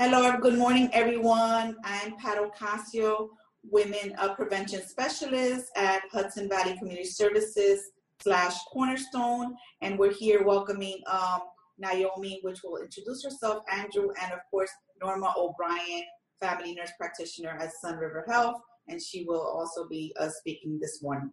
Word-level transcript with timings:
Hello, 0.00 0.38
good 0.38 0.56
morning, 0.56 0.88
everyone. 0.92 1.74
I'm 1.82 2.14
Pat 2.18 2.38
Ocasio, 2.38 3.30
Women 3.64 4.14
Prevention 4.36 4.80
Specialist 4.86 5.72
at 5.74 6.02
Hudson 6.12 6.48
Valley 6.48 6.78
Community 6.78 7.04
Services 7.04 7.80
slash 8.22 8.54
Cornerstone, 8.72 9.56
and 9.82 9.98
we're 9.98 10.12
here 10.12 10.44
welcoming 10.44 11.00
um, 11.08 11.40
Naomi, 11.78 12.38
which 12.42 12.60
will 12.62 12.76
introduce 12.76 13.24
herself, 13.24 13.64
Andrew, 13.72 14.10
and 14.22 14.32
of 14.32 14.38
course 14.52 14.70
Norma 15.02 15.34
O'Brien, 15.36 16.04
family 16.38 16.76
nurse 16.76 16.92
practitioner 16.96 17.58
at 17.58 17.72
Sun 17.72 17.96
River 17.96 18.24
Health, 18.28 18.60
and 18.86 19.02
she 19.02 19.24
will 19.24 19.42
also 19.42 19.88
be 19.88 20.14
uh, 20.20 20.28
speaking 20.28 20.78
this 20.80 21.02
morning. 21.02 21.32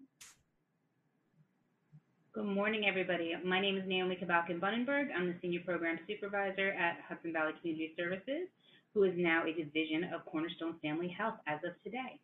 Good 2.36 2.48
morning, 2.48 2.86
everybody. 2.86 3.34
My 3.46 3.62
name 3.62 3.78
is 3.78 3.88
Naomi 3.88 4.18
Kabalkin 4.18 4.60
Bunnenberg. 4.60 5.08
I'm 5.16 5.28
the 5.28 5.36
Senior 5.42 5.62
Program 5.62 5.98
Supervisor 6.06 6.72
at 6.72 6.98
Hudson 7.08 7.32
Valley 7.32 7.54
Community 7.62 7.94
Services, 7.98 8.50
who 8.94 9.04
is 9.04 9.14
now 9.16 9.46
a 9.46 9.54
division 9.54 10.04
of 10.14 10.26
Cornerstone 10.26 10.76
Family 10.82 11.08
Health 11.08 11.36
as 11.48 11.60
of 11.64 11.82
today. 11.82 12.20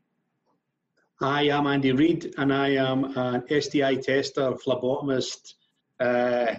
Hi, 1.22 1.50
I'm 1.50 1.66
Andy 1.66 1.94
Reid, 1.94 2.34
and 2.38 2.54
I 2.54 2.72
am 2.72 3.18
an 3.18 3.44
STI 3.48 3.96
tester, 3.96 4.52
phlebotomist, 4.52 5.54
uh, 6.02 6.56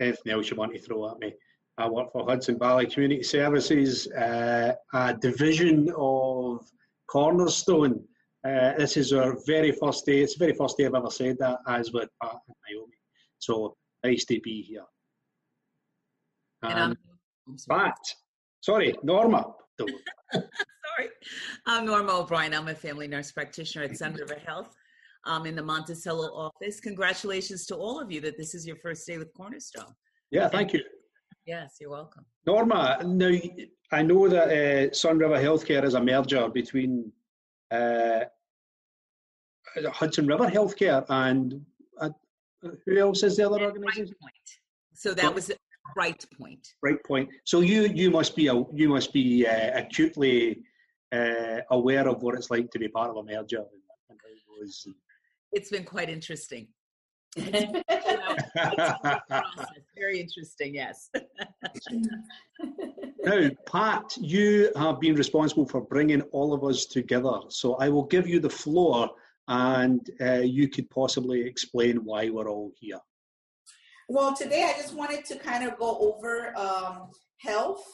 anything 0.00 0.32
else 0.32 0.50
you 0.50 0.56
want 0.56 0.72
to 0.72 0.80
throw 0.80 1.08
at 1.08 1.20
me. 1.20 1.32
I 1.78 1.88
work 1.88 2.10
for 2.10 2.26
Hudson 2.26 2.58
Valley 2.58 2.86
Community 2.86 3.22
Services, 3.22 4.08
uh, 4.10 4.74
a 4.92 5.14
division 5.14 5.92
of 5.96 6.68
Cornerstone. 7.06 8.02
Uh, 8.46 8.72
this 8.78 8.96
is 8.96 9.12
our 9.12 9.36
very 9.46 9.72
first 9.72 10.06
day. 10.06 10.20
It's 10.20 10.34
the 10.34 10.44
very 10.46 10.56
first 10.56 10.78
day 10.78 10.86
I've 10.86 10.94
ever 10.94 11.10
said 11.10 11.36
that, 11.40 11.58
as 11.68 11.92
with 11.92 12.08
Pat 12.22 12.36
and 12.48 12.56
Naomi. 12.68 12.94
So 13.38 13.76
nice 14.02 14.24
to 14.26 14.40
be 14.40 14.62
here. 14.62 14.84
And 16.62 16.96
Um, 17.46 17.56
Pat, 17.68 17.96
sorry, 18.60 18.94
Norma. 19.02 19.52
Sorry. 20.32 21.08
I'm 21.66 21.86
Norma 21.86 22.20
O'Brien. 22.20 22.52
I'm 22.52 22.68
a 22.68 22.74
family 22.74 23.08
nurse 23.08 23.32
practitioner 23.32 23.84
at 23.86 23.96
Sun 23.96 24.14
River 24.14 24.38
Health 24.46 24.74
um, 25.24 25.46
in 25.46 25.56
the 25.56 25.62
Monticello 25.62 26.28
office. 26.34 26.80
Congratulations 26.80 27.64
to 27.66 27.76
all 27.76 27.98
of 27.98 28.12
you 28.12 28.20
that 28.20 28.36
this 28.36 28.54
is 28.54 28.66
your 28.66 28.76
first 28.76 29.06
day 29.06 29.16
with 29.16 29.32
Cornerstone. 29.34 29.94
Yeah, 30.30 30.48
thank 30.48 30.74
you. 30.74 30.82
Yes, 31.46 31.76
you're 31.80 31.90
welcome. 31.90 32.26
Norma, 32.46 33.00
now 33.04 33.30
I 33.90 34.02
know 34.02 34.28
that 34.28 34.48
uh, 34.50 34.92
Sun 34.92 35.18
River 35.18 35.38
Healthcare 35.38 35.84
is 35.84 35.94
a 35.94 36.02
merger 36.02 36.48
between 36.48 37.10
uh, 37.70 38.20
Hudson 39.92 40.26
River 40.26 40.46
Healthcare 40.46 41.04
and 41.08 41.64
uh, 42.00 42.10
who 42.84 42.98
else 42.98 43.22
is 43.22 43.36
the 43.36 43.46
other 43.46 43.62
organisation? 43.62 44.06
Brightpoint. 44.06 44.50
So 44.94 45.14
that 45.14 45.34
was 45.34 45.50
Bright 45.94 46.24
Point. 46.36 46.74
Right 46.82 47.02
point. 47.04 47.28
So 47.44 47.60
you 47.60 47.82
you 47.94 48.10
must 48.10 48.36
be 48.36 48.48
a, 48.48 48.64
you 48.72 48.88
must 48.88 49.12
be 49.12 49.46
uh, 49.46 49.78
acutely 49.78 50.62
uh, 51.12 51.60
aware 51.70 52.08
of 52.08 52.22
what 52.22 52.34
it's 52.34 52.50
like 52.50 52.70
to 52.70 52.78
be 52.78 52.88
part 52.88 53.10
of 53.10 53.16
a 53.16 53.22
merger. 53.22 53.58
And, 53.58 53.66
and 54.10 54.18
it 54.24 54.60
goes. 54.60 54.86
It's 55.52 55.70
been 55.70 55.84
quite 55.84 56.08
interesting. 56.08 56.68
Process. 58.56 59.20
Very 59.96 60.20
interesting, 60.20 60.74
yes. 60.74 61.10
Now, 63.22 63.50
Pat, 63.66 64.16
you 64.18 64.72
have 64.76 64.98
been 64.98 65.14
responsible 65.14 65.66
for 65.66 65.82
bringing 65.82 66.22
all 66.32 66.54
of 66.54 66.64
us 66.64 66.86
together. 66.86 67.40
So 67.48 67.74
I 67.74 67.90
will 67.90 68.04
give 68.04 68.26
you 68.26 68.40
the 68.40 68.48
floor 68.48 69.10
and 69.48 70.00
uh, 70.20 70.36
you 70.36 70.68
could 70.68 70.88
possibly 70.88 71.42
explain 71.42 71.98
why 72.04 72.30
we're 72.30 72.48
all 72.48 72.72
here. 72.80 72.98
Well, 74.08 74.34
today 74.34 74.72
I 74.74 74.80
just 74.80 74.94
wanted 74.94 75.24
to 75.26 75.36
kind 75.36 75.68
of 75.68 75.78
go 75.78 75.98
over 75.98 76.56
um, 76.58 77.10
health 77.36 77.84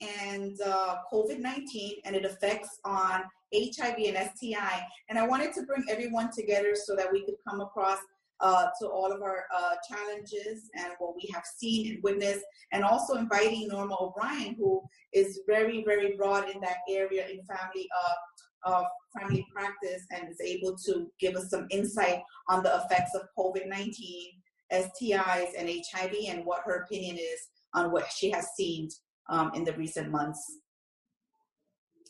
and 0.00 0.60
uh, 0.60 0.96
COVID 1.12 1.38
19 1.38 1.98
and 2.04 2.16
it 2.16 2.24
effects 2.24 2.80
on 2.84 3.22
HIV 3.54 3.96
and 3.98 4.30
STI. 4.34 4.82
And 5.08 5.18
I 5.18 5.26
wanted 5.26 5.52
to 5.54 5.62
bring 5.62 5.84
everyone 5.88 6.30
together 6.32 6.74
so 6.74 6.96
that 6.96 7.10
we 7.12 7.24
could 7.24 7.36
come 7.48 7.60
across 7.60 7.98
uh, 8.42 8.66
to 8.80 8.88
all 8.88 9.12
of 9.12 9.22
our 9.22 9.44
uh, 9.56 9.74
challenges 9.88 10.68
and 10.74 10.92
what 10.98 11.14
we 11.14 11.30
have 11.32 11.44
seen 11.44 11.92
and 11.92 12.02
witnessed, 12.02 12.44
and 12.72 12.84
also 12.84 13.14
inviting 13.14 13.68
Norma 13.68 13.96
O'Brien, 13.98 14.56
who 14.58 14.82
is 15.12 15.40
very, 15.46 15.84
very 15.84 16.16
broad 16.16 16.50
in 16.50 16.60
that 16.60 16.78
area 16.88 17.26
in 17.28 17.40
family 17.44 17.88
uh, 18.04 18.14
of 18.64 18.84
family 19.18 19.46
practice 19.52 20.02
and 20.10 20.28
is 20.28 20.40
able 20.40 20.76
to 20.76 21.10
give 21.18 21.34
us 21.34 21.50
some 21.50 21.66
insight 21.70 22.20
on 22.48 22.62
the 22.62 22.74
effects 22.76 23.14
of 23.14 23.22
COVID 23.36 23.68
19 23.68 24.32
STIs 24.72 25.48
and 25.58 25.68
HIV 25.68 26.14
and 26.28 26.44
what 26.44 26.62
her 26.64 26.84
opinion 26.84 27.16
is 27.16 27.40
on 27.74 27.92
what 27.92 28.10
she 28.10 28.30
has 28.30 28.48
seen 28.56 28.88
um, 29.28 29.50
in 29.54 29.64
the 29.64 29.72
recent 29.74 30.10
months. 30.10 30.58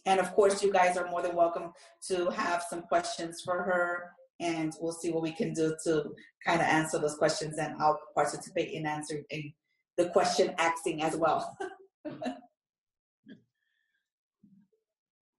And 0.05 0.19
of 0.19 0.33
course, 0.35 0.63
you 0.63 0.73
guys 0.73 0.97
are 0.97 1.09
more 1.09 1.23
than 1.23 1.37
welcome 1.37 1.73
to 2.09 2.31
have 2.31 2.65
some 2.69 2.83
questions 2.83 3.43
for 3.45 3.63
her, 3.63 4.11
and 4.43 4.75
we'll 4.81 4.93
see 4.93 5.11
what 5.11 5.23
we 5.23 5.33
can 5.33 5.53
do 5.53 5.75
to 5.85 6.15
kind 6.45 6.61
of 6.61 6.67
answer 6.67 6.99
those 6.99 7.15
questions. 7.15 7.57
And 7.59 7.75
I'll 7.81 8.01
participate 8.15 8.73
in 8.73 8.85
answering 8.87 9.25
in 9.31 9.53
the 9.97 10.09
question 10.11 10.55
asking 10.59 11.03
as 11.03 11.17
well. 11.17 11.57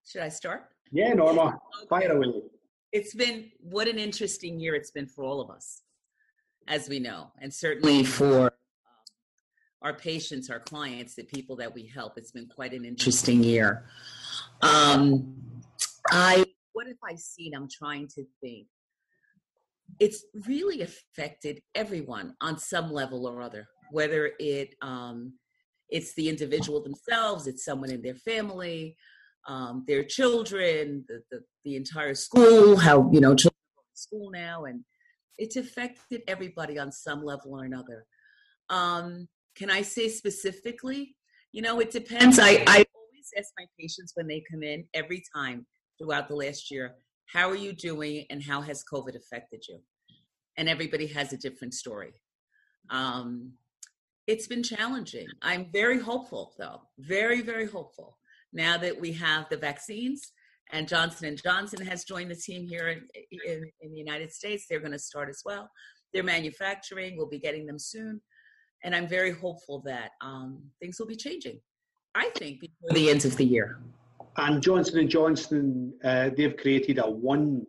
Should 0.05 0.21
I 0.21 0.29
start? 0.29 0.63
Yeah, 0.91 1.13
Norma, 1.13 1.59
fire 1.89 2.11
away. 2.11 2.43
It's 2.91 3.15
been 3.15 3.51
what 3.59 3.87
an 3.87 3.97
interesting 3.97 4.59
year 4.59 4.75
it's 4.75 4.91
been 4.91 5.07
for 5.07 5.23
all 5.23 5.41
of 5.41 5.49
us, 5.49 5.81
as 6.67 6.87
we 6.87 6.99
know, 6.99 7.31
and 7.41 7.51
certainly 7.51 8.03
for 8.03 8.43
um, 8.43 8.51
our 9.81 9.93
patients, 9.93 10.51
our 10.51 10.59
clients, 10.59 11.15
the 11.15 11.23
people 11.23 11.55
that 11.55 11.73
we 11.73 11.87
help. 11.87 12.17
It's 12.17 12.31
been 12.31 12.45
quite 12.45 12.73
an 12.73 12.85
interesting 12.85 13.43
year. 13.43 13.85
Um, 14.61 15.35
I 16.11 16.45
what 16.73 16.87
have 16.87 16.97
I 17.03 17.15
seen? 17.15 17.55
I'm 17.55 17.67
trying 17.67 18.07
to 18.09 18.25
think. 18.41 18.67
It's 19.99 20.23
really 20.45 20.81
affected 20.81 21.61
everyone 21.75 22.35
on 22.41 22.57
some 22.57 22.91
level 22.91 23.27
or 23.27 23.41
other, 23.41 23.67
whether 23.91 24.31
it 24.39 24.75
um, 24.81 25.33
it's 25.89 26.13
the 26.15 26.29
individual 26.29 26.81
themselves, 26.81 27.47
it's 27.47 27.63
someone 27.63 27.91
in 27.91 28.01
their 28.01 28.15
family, 28.15 28.95
um, 29.47 29.83
their 29.87 30.03
children, 30.03 31.05
the, 31.07 31.21
the, 31.31 31.43
the 31.63 31.75
entire 31.75 32.15
school, 32.15 32.77
how, 32.77 33.09
you 33.11 33.21
know, 33.21 33.35
children 33.35 33.59
go 33.75 33.83
to 33.83 33.99
school 33.99 34.31
now, 34.31 34.65
and 34.65 34.83
it's 35.37 35.55
affected 35.55 36.21
everybody 36.27 36.79
on 36.79 36.91
some 36.91 37.23
level 37.23 37.53
or 37.53 37.63
another. 37.63 38.05
Um, 38.69 39.27
can 39.55 39.69
I 39.69 39.81
say 39.83 40.09
specifically? 40.09 41.15
You 41.51 41.61
know, 41.61 41.79
it 41.79 41.91
depends. 41.91 42.39
I, 42.39 42.63
I 42.65 42.85
always 42.95 43.29
ask 43.37 43.49
my 43.57 43.65
patients 43.79 44.13
when 44.15 44.27
they 44.27 44.43
come 44.49 44.63
in 44.63 44.85
every 44.93 45.23
time 45.35 45.67
throughout 45.99 46.27
the 46.27 46.35
last 46.35 46.71
year, 46.71 46.95
how 47.25 47.49
are 47.49 47.55
you 47.55 47.73
doing 47.73 48.25
and 48.29 48.43
how 48.43 48.61
has 48.61 48.83
COVID 48.83 49.15
affected 49.15 49.63
you? 49.67 49.79
And 50.57 50.69
everybody 50.69 51.07
has 51.07 51.33
a 51.33 51.37
different 51.37 51.73
story. 51.73 52.13
Um, 52.89 53.53
it's 54.27 54.47
been 54.47 54.63
challenging. 54.63 55.27
I'm 55.41 55.67
very 55.73 55.99
hopeful, 55.99 56.53
though, 56.57 56.81
very, 56.99 57.41
very 57.41 57.67
hopeful 57.67 58.17
now 58.53 58.77
that 58.77 58.99
we 58.99 59.11
have 59.11 59.49
the 59.49 59.57
vaccines 59.57 60.31
and 60.71 60.87
johnson 60.87 61.27
and 61.27 61.41
johnson 61.41 61.85
has 61.85 62.03
joined 62.03 62.31
the 62.31 62.35
team 62.35 62.67
here 62.67 62.87
in, 62.89 63.01
in, 63.45 63.71
in 63.81 63.91
the 63.91 63.97
united 63.97 64.31
states 64.31 64.65
they're 64.69 64.79
going 64.79 64.91
to 64.91 64.99
start 64.99 65.29
as 65.29 65.41
well 65.43 65.69
they're 66.13 66.23
manufacturing 66.23 67.17
we'll 67.17 67.27
be 67.27 67.39
getting 67.39 67.65
them 67.65 67.79
soon 67.79 68.21
and 68.83 68.95
i'm 68.95 69.07
very 69.07 69.31
hopeful 69.31 69.81
that 69.85 70.11
um, 70.21 70.61
things 70.79 70.99
will 70.99 71.07
be 71.07 71.15
changing 71.15 71.59
i 72.15 72.29
think 72.37 72.61
before 72.61 72.91
the 72.91 73.09
end 73.09 73.25
of 73.25 73.35
the 73.35 73.45
year 73.45 73.79
And 74.37 74.61
Johnson 74.61 74.99
and 74.99 75.09
Johnson, 75.09 75.93
uh, 76.03 76.29
they've 76.35 76.57
created 76.57 76.99
a 76.99 77.09
one 77.09 77.65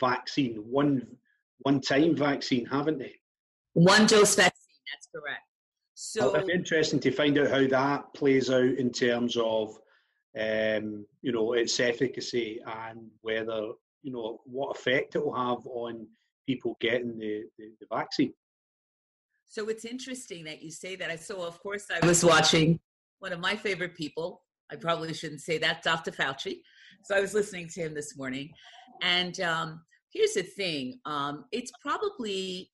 vaccine, 0.00 0.56
one 0.56 1.06
one 1.58 1.80
time 1.80 2.14
vaccine, 2.14 2.66
haven't 2.66 2.98
they? 2.98 3.14
one 3.74 4.06
dose 4.06 4.36
vaccine 4.36 4.82
that's 4.92 5.08
correct 5.14 5.42
so 5.94 6.34
it's 6.34 6.48
interesting 6.48 7.00
to 7.00 7.10
find 7.10 7.38
out 7.38 7.50
how 7.50 7.66
that 7.66 8.12
plays 8.14 8.50
out 8.50 8.64
in 8.64 8.90
terms 8.90 9.36
of 9.36 9.78
um, 10.38 11.06
you 11.22 11.32
know 11.32 11.52
its 11.52 11.78
efficacy 11.78 12.60
and 12.66 13.08
whether 13.20 13.70
you 14.02 14.12
know 14.12 14.40
what 14.44 14.76
effect 14.76 15.14
it 15.14 15.24
will 15.24 15.34
have 15.34 15.64
on 15.66 16.06
people 16.46 16.76
getting 16.80 17.16
the, 17.16 17.44
the, 17.58 17.70
the 17.80 17.86
vaccine. 17.90 18.34
So 19.46 19.68
it's 19.68 19.84
interesting 19.84 20.44
that 20.44 20.62
you 20.62 20.70
say 20.70 20.96
that. 20.96 21.10
I 21.10 21.16
so 21.16 21.42
of 21.42 21.60
course 21.60 21.86
I 21.90 22.04
was 22.04 22.24
watching 22.24 22.80
one 23.20 23.32
of 23.32 23.38
my 23.38 23.54
favorite 23.54 23.94
people. 23.94 24.42
I 24.74 24.76
probably 24.76 25.14
shouldn't 25.14 25.40
say 25.40 25.58
that, 25.58 25.82
Dr. 25.84 26.10
Fauci. 26.10 26.60
So 27.04 27.14
I 27.14 27.20
was 27.20 27.32
listening 27.32 27.68
to 27.68 27.80
him 27.80 27.94
this 27.94 28.16
morning, 28.16 28.50
and 29.02 29.38
um, 29.40 29.82
here's 30.12 30.34
the 30.34 30.42
thing: 30.42 30.98
um, 31.04 31.44
it's 31.52 31.70
probably 31.80 32.70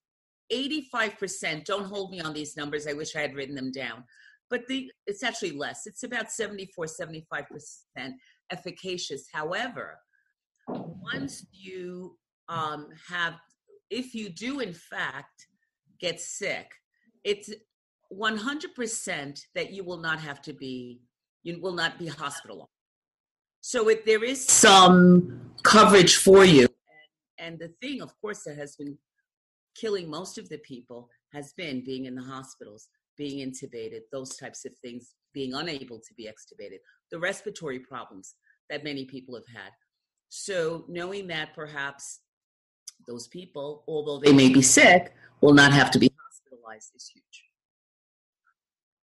85%. 0.50 1.64
Don't 1.66 1.84
hold 1.84 2.10
me 2.10 2.20
on 2.20 2.32
these 2.32 2.56
numbers. 2.56 2.86
I 2.86 2.94
wish 2.94 3.14
I 3.14 3.20
had 3.20 3.34
written 3.34 3.54
them 3.54 3.70
down, 3.70 4.04
but 4.48 4.66
the 4.66 4.90
it's 5.06 5.22
actually 5.22 5.52
less. 5.52 5.86
It's 5.86 6.04
about 6.04 6.30
74, 6.32 6.86
75% 6.86 7.44
efficacious. 8.50 9.26
However, 9.30 9.98
once 10.68 11.44
you 11.52 12.16
um, 12.48 12.88
have, 13.08 13.34
if 13.90 14.14
you 14.14 14.30
do 14.30 14.60
in 14.60 14.72
fact 14.72 15.46
get 16.00 16.18
sick, 16.18 16.70
it's 17.24 17.52
100% 18.12 19.40
that 19.54 19.70
you 19.72 19.84
will 19.84 19.98
not 19.98 20.18
have 20.18 20.40
to 20.42 20.52
be 20.54 21.00
you 21.42 21.60
will 21.60 21.74
not 21.74 21.98
be 21.98 22.06
hospitalized. 22.06 22.70
So 23.60 23.88
if 23.88 24.04
there 24.04 24.24
is 24.24 24.46
some 24.46 25.52
coverage 25.62 26.16
for 26.16 26.44
you, 26.44 26.66
and 27.38 27.58
the 27.58 27.72
thing, 27.80 28.02
of 28.02 28.12
course, 28.20 28.44
that 28.44 28.56
has 28.56 28.76
been 28.76 28.98
killing 29.74 30.08
most 30.08 30.38
of 30.38 30.48
the 30.48 30.58
people 30.58 31.08
has 31.32 31.52
been 31.54 31.82
being 31.84 32.04
in 32.06 32.14
the 32.14 32.22
hospitals, 32.22 32.88
being 33.16 33.46
intubated, 33.46 34.00
those 34.12 34.36
types 34.36 34.64
of 34.64 34.76
things, 34.78 35.14
being 35.32 35.54
unable 35.54 35.98
to 35.98 36.14
be 36.16 36.24
extubated, 36.28 36.78
the 37.10 37.18
respiratory 37.18 37.78
problems 37.78 38.34
that 38.68 38.84
many 38.84 39.04
people 39.04 39.34
have 39.34 39.46
had. 39.46 39.70
So 40.28 40.84
knowing 40.88 41.26
that 41.28 41.54
perhaps 41.54 42.20
those 43.06 43.28
people, 43.28 43.84
although 43.86 44.18
they 44.18 44.32
may 44.32 44.48
be 44.48 44.62
sick, 44.62 45.14
will 45.40 45.54
not 45.54 45.72
have 45.72 45.90
to 45.92 45.98
be 45.98 46.10
hospitalized 46.28 46.92
is 46.94 47.10
huge. 47.12 47.49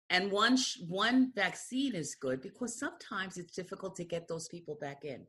And 0.10 0.32
one 0.32 0.58
one 0.88 1.32
vaccine 1.36 1.94
is 1.94 2.16
good 2.16 2.42
because 2.42 2.80
sometimes 2.80 3.38
it's 3.38 3.54
difficult 3.54 3.96
to 3.98 4.06
get 4.06 4.28
those 4.28 4.48
people 4.48 4.78
back 4.80 5.04
in, 5.04 5.26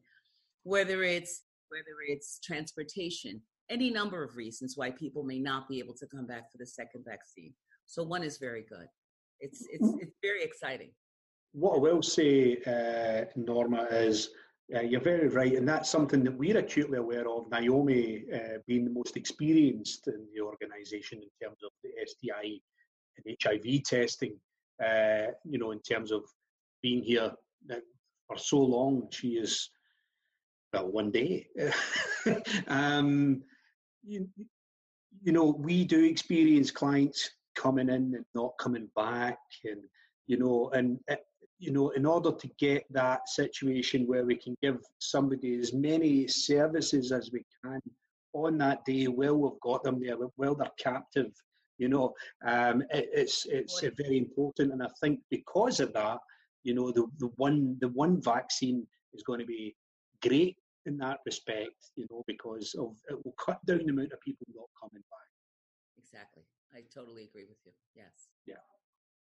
whether 0.62 1.02
it's 1.02 1.42
whether 1.68 1.96
it's 2.06 2.38
transportation, 2.40 3.40
any 3.70 3.90
number 3.90 4.22
of 4.22 4.36
reasons 4.36 4.76
why 4.76 4.90
people 4.90 5.24
may 5.24 5.40
not 5.40 5.68
be 5.68 5.78
able 5.78 5.94
to 5.94 6.06
come 6.06 6.26
back 6.26 6.50
for 6.50 6.58
the 6.58 6.66
second 6.66 7.04
vaccine. 7.04 7.52
So 7.86 8.02
one 8.02 8.22
is 8.22 8.38
very 8.38 8.64
good. 8.68 8.86
It's 9.40 9.66
it's 9.70 9.88
mm. 9.88 10.00
it's 10.00 10.16
very 10.22 10.42
exciting. 10.44 10.90
What 11.52 11.76
I 11.76 11.78
will 11.78 12.02
say, 12.02 12.58
uh, 12.66 13.24
Norma, 13.34 13.84
is 13.90 14.30
uh, 14.74 14.80
you're 14.80 15.00
very 15.00 15.28
right, 15.28 15.54
and 15.54 15.66
that's 15.66 15.90
something 15.90 16.22
that 16.24 16.36
we're 16.36 16.58
acutely 16.58 16.98
aware 16.98 17.28
of. 17.28 17.50
Naomi 17.50 18.24
uh, 18.32 18.58
being 18.66 18.84
the 18.84 18.90
most 18.90 19.16
experienced 19.16 20.06
in 20.08 20.26
the 20.34 20.42
organisation 20.42 21.18
in 21.18 21.30
terms 21.42 21.58
of 21.64 21.70
the 21.82 21.90
STI 22.06 22.60
and 23.16 23.36
HIV 23.42 23.82
testing. 23.84 24.38
Uh, 24.84 25.32
you 25.44 25.58
know, 25.58 25.72
in 25.72 25.80
terms 25.80 26.12
of 26.12 26.22
being 26.82 27.02
here 27.02 27.32
uh, 27.72 27.76
for 28.26 28.38
so 28.38 28.58
long, 28.58 29.08
she 29.10 29.30
is 29.30 29.70
well 30.72 30.88
one 30.88 31.10
day. 31.10 31.46
um, 32.68 33.42
you, 34.04 34.28
you 35.22 35.32
know, 35.32 35.56
we 35.58 35.84
do 35.84 36.04
experience 36.04 36.70
clients 36.70 37.30
coming 37.56 37.88
in 37.88 38.14
and 38.14 38.24
not 38.34 38.52
coming 38.58 38.88
back, 38.94 39.38
and 39.64 39.82
you 40.26 40.38
know, 40.38 40.70
and 40.74 40.98
uh, 41.10 41.16
you 41.58 41.72
know, 41.72 41.90
in 41.90 42.06
order 42.06 42.30
to 42.30 42.48
get 42.58 42.84
that 42.90 43.28
situation 43.28 44.06
where 44.06 44.24
we 44.24 44.36
can 44.36 44.56
give 44.62 44.78
somebody 44.98 45.58
as 45.58 45.72
many 45.72 46.28
services 46.28 47.10
as 47.10 47.30
we 47.32 47.44
can 47.64 47.80
on 48.32 48.58
that 48.58 48.84
day 48.84 49.06
while 49.06 49.36
we've 49.36 49.60
got 49.60 49.82
them 49.82 50.00
there, 50.00 50.16
while 50.36 50.54
they're 50.54 50.70
captive, 50.78 51.32
you 51.78 51.88
know, 51.88 52.14
um, 52.44 52.82
it, 52.90 53.08
it's 53.12 53.46
it's 53.46 53.80
very 53.80 54.18
important. 54.18 54.72
And 54.72 54.82
I 54.82 54.88
think 55.00 55.20
because 55.30 55.80
of 55.80 55.92
that, 55.94 56.18
you 56.64 56.74
know, 56.74 56.90
the, 56.92 57.06
the 57.18 57.30
one 57.36 57.76
the 57.80 57.88
one 57.88 58.20
vaccine 58.20 58.86
is 59.14 59.22
going 59.22 59.40
to 59.40 59.46
be 59.46 59.74
great 60.22 60.56
in 60.86 60.98
that 60.98 61.18
respect, 61.26 61.90
you 61.96 62.06
know, 62.10 62.24
because 62.26 62.74
of 62.78 62.96
it 63.08 63.24
will 63.24 63.34
cut 63.44 63.64
down 63.66 63.78
the 63.78 63.92
amount 63.92 64.12
of 64.12 64.20
people 64.20 64.46
not 64.54 64.68
coming 64.80 65.02
back. 65.10 65.28
Exactly. 65.98 66.42
I 66.74 66.82
totally 66.94 67.24
agree 67.24 67.46
with 67.48 67.58
you. 67.64 67.72
Yes. 67.94 68.28
Yeah. 68.46 68.62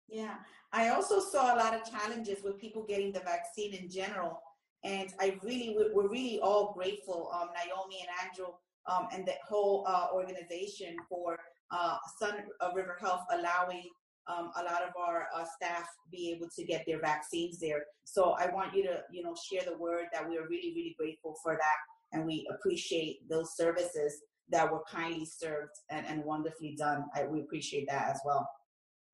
Yeah. 0.07 0.35
I 0.71 0.89
also 0.89 1.19
saw 1.19 1.55
a 1.55 1.57
lot 1.57 1.73
of 1.73 1.89
challenges 1.89 2.43
with 2.43 2.59
people 2.59 2.83
getting 2.83 3.11
the 3.11 3.21
vaccine 3.21 3.73
in 3.73 3.89
general. 3.89 4.41
And 4.83 5.13
I 5.19 5.37
really, 5.43 5.77
we're 5.93 6.09
really 6.09 6.39
all 6.39 6.73
grateful, 6.73 7.31
um, 7.33 7.49
Naomi 7.53 7.99
and 8.01 8.09
Andrew, 8.23 8.53
um, 8.87 9.07
and 9.13 9.25
the 9.25 9.35
whole 9.47 9.85
uh, 9.87 10.07
organization 10.11 10.95
for 11.07 11.37
uh, 11.71 11.97
Sun 12.19 12.35
uh, 12.59 12.69
River 12.75 12.97
Health 12.99 13.23
allowing 13.31 13.83
um, 14.27 14.51
a 14.59 14.63
lot 14.63 14.83
of 14.83 14.89
our 14.97 15.27
uh, 15.35 15.45
staff 15.55 15.87
be 16.11 16.31
able 16.35 16.47
to 16.55 16.63
get 16.63 16.83
their 16.85 16.99
vaccines 16.99 17.59
there. 17.59 17.83
So 18.03 18.35
I 18.39 18.51
want 18.51 18.75
you 18.75 18.83
to, 18.83 19.01
you 19.11 19.23
know, 19.23 19.35
share 19.51 19.63
the 19.65 19.77
word 19.77 20.05
that 20.13 20.27
we 20.27 20.37
are 20.37 20.47
really, 20.47 20.73
really 20.75 20.95
grateful 20.97 21.35
for 21.43 21.53
that, 21.53 22.17
and 22.17 22.25
we 22.25 22.47
appreciate 22.53 23.27
those 23.29 23.55
services 23.55 24.21
that 24.49 24.71
were 24.71 24.83
kindly 24.89 25.25
served 25.25 25.71
and, 25.89 26.05
and 26.05 26.23
wonderfully 26.23 26.75
done. 26.77 27.05
I, 27.15 27.25
we 27.25 27.41
appreciate 27.41 27.87
that 27.89 28.09
as 28.09 28.19
well. 28.25 28.47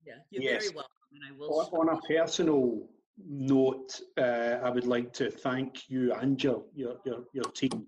Yeah, 0.05 0.15
you're 0.31 0.43
yes. 0.43 0.63
very 0.63 0.75
welcome. 0.75 0.91
And 1.13 1.21
I 1.33 1.37
will. 1.37 1.69
On, 1.73 1.89
on 1.89 1.97
a 1.97 2.01
personal 2.01 2.87
note, 3.25 3.99
uh, 4.17 4.59
I 4.63 4.69
would 4.69 4.85
like 4.85 5.13
to 5.13 5.31
thank 5.31 5.89
you 5.89 6.13
and 6.13 6.41
your 6.43 6.63
your 6.75 6.97
your, 7.05 7.23
your 7.33 7.45
team 7.45 7.87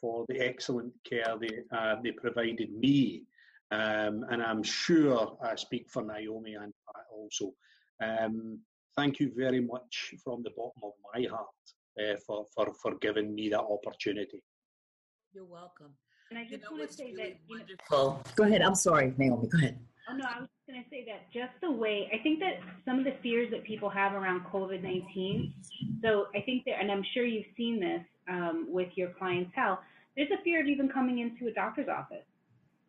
for 0.00 0.24
the 0.28 0.40
excellent 0.40 0.92
care 1.04 1.36
they 1.40 1.60
uh, 1.76 1.96
they 2.02 2.12
provided 2.12 2.72
me 2.72 3.22
um, 3.70 4.24
and 4.30 4.42
I'm 4.42 4.62
sure 4.62 5.36
I 5.42 5.54
speak 5.56 5.88
for 5.90 6.02
Naomi 6.02 6.54
and 6.54 6.72
Pat 6.86 7.04
also. 7.12 7.52
Um, 8.02 8.60
thank 8.96 9.20
you 9.20 9.32
very 9.36 9.60
much 9.60 10.14
from 10.24 10.42
the 10.42 10.50
bottom 10.56 10.82
of 10.82 10.92
my 11.14 11.26
heart 11.28 11.46
uh, 12.00 12.16
for, 12.26 12.46
for, 12.54 12.72
for 12.82 12.94
giving 12.96 13.34
me 13.34 13.48
that 13.50 13.60
opportunity. 13.60 14.42
You're 15.32 15.44
welcome. 15.44 15.92
And 16.30 16.38
I 16.38 16.42
just 16.42 16.52
you 16.52 16.58
know, 16.58 16.76
want 16.76 16.90
to 16.90 16.96
say 16.96 17.12
really 17.12 17.22
that 17.22 17.36
wonderful. 17.48 18.22
Go 18.36 18.44
ahead. 18.44 18.62
I'm 18.62 18.74
sorry, 18.74 19.14
Naomi. 19.16 19.48
Go 19.48 19.58
ahead. 19.58 19.78
Oh 20.10 20.16
no, 20.16 20.24
I 20.24 20.40
was 20.40 20.48
just 20.48 20.66
going 20.66 20.82
to 20.82 20.88
say 20.88 21.04
that 21.06 21.30
just 21.32 21.52
the 21.60 21.70
way 21.70 22.10
I 22.12 22.22
think 22.22 22.40
that 22.40 22.60
some 22.86 22.98
of 22.98 23.04
the 23.04 23.14
fears 23.22 23.50
that 23.50 23.64
people 23.64 23.90
have 23.90 24.14
around 24.14 24.44
COVID 24.46 24.82
nineteen. 24.82 25.52
So 26.02 26.26
I 26.34 26.40
think 26.40 26.64
that, 26.64 26.80
and 26.80 26.90
I'm 26.90 27.04
sure 27.12 27.24
you've 27.24 27.46
seen 27.56 27.78
this 27.80 28.00
um, 28.28 28.66
with 28.70 28.88
your 28.94 29.10
clientele. 29.18 29.80
There's 30.16 30.30
a 30.30 30.42
fear 30.42 30.60
of 30.60 30.66
even 30.66 30.88
coming 30.88 31.18
into 31.18 31.50
a 31.50 31.54
doctor's 31.54 31.88
office 31.88 32.24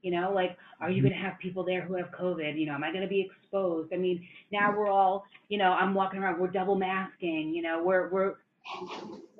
you 0.01 0.11
know, 0.11 0.31
like, 0.33 0.57
are 0.79 0.89
you 0.89 0.97
mm-hmm. 0.97 1.09
going 1.09 1.21
to 1.21 1.27
have 1.27 1.39
people 1.39 1.63
there 1.63 1.81
who 1.81 1.95
have 1.95 2.09
COVID? 2.11 2.59
You 2.59 2.67
know, 2.67 2.73
am 2.73 2.83
I 2.83 2.91
going 2.91 3.01
to 3.03 3.07
be 3.07 3.21
exposed? 3.21 3.93
I 3.93 3.97
mean, 3.97 4.25
now 4.51 4.73
we're 4.75 4.89
all, 4.89 5.25
you 5.49 5.57
know, 5.57 5.71
I'm 5.71 5.93
walking 5.93 6.19
around, 6.19 6.39
we're 6.39 6.47
double 6.47 6.75
masking. 6.75 7.53
You 7.53 7.61
know, 7.61 7.83
we're 7.83 8.09
we're. 8.09 8.35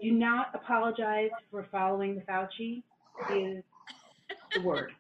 Do 0.01 0.11
not 0.11 0.47
apologize 0.55 1.29
for 1.51 1.67
following 1.71 2.15
the 2.15 2.21
Fauci. 2.21 2.81
Is 3.31 3.63
the 4.55 4.61
word 4.61 4.91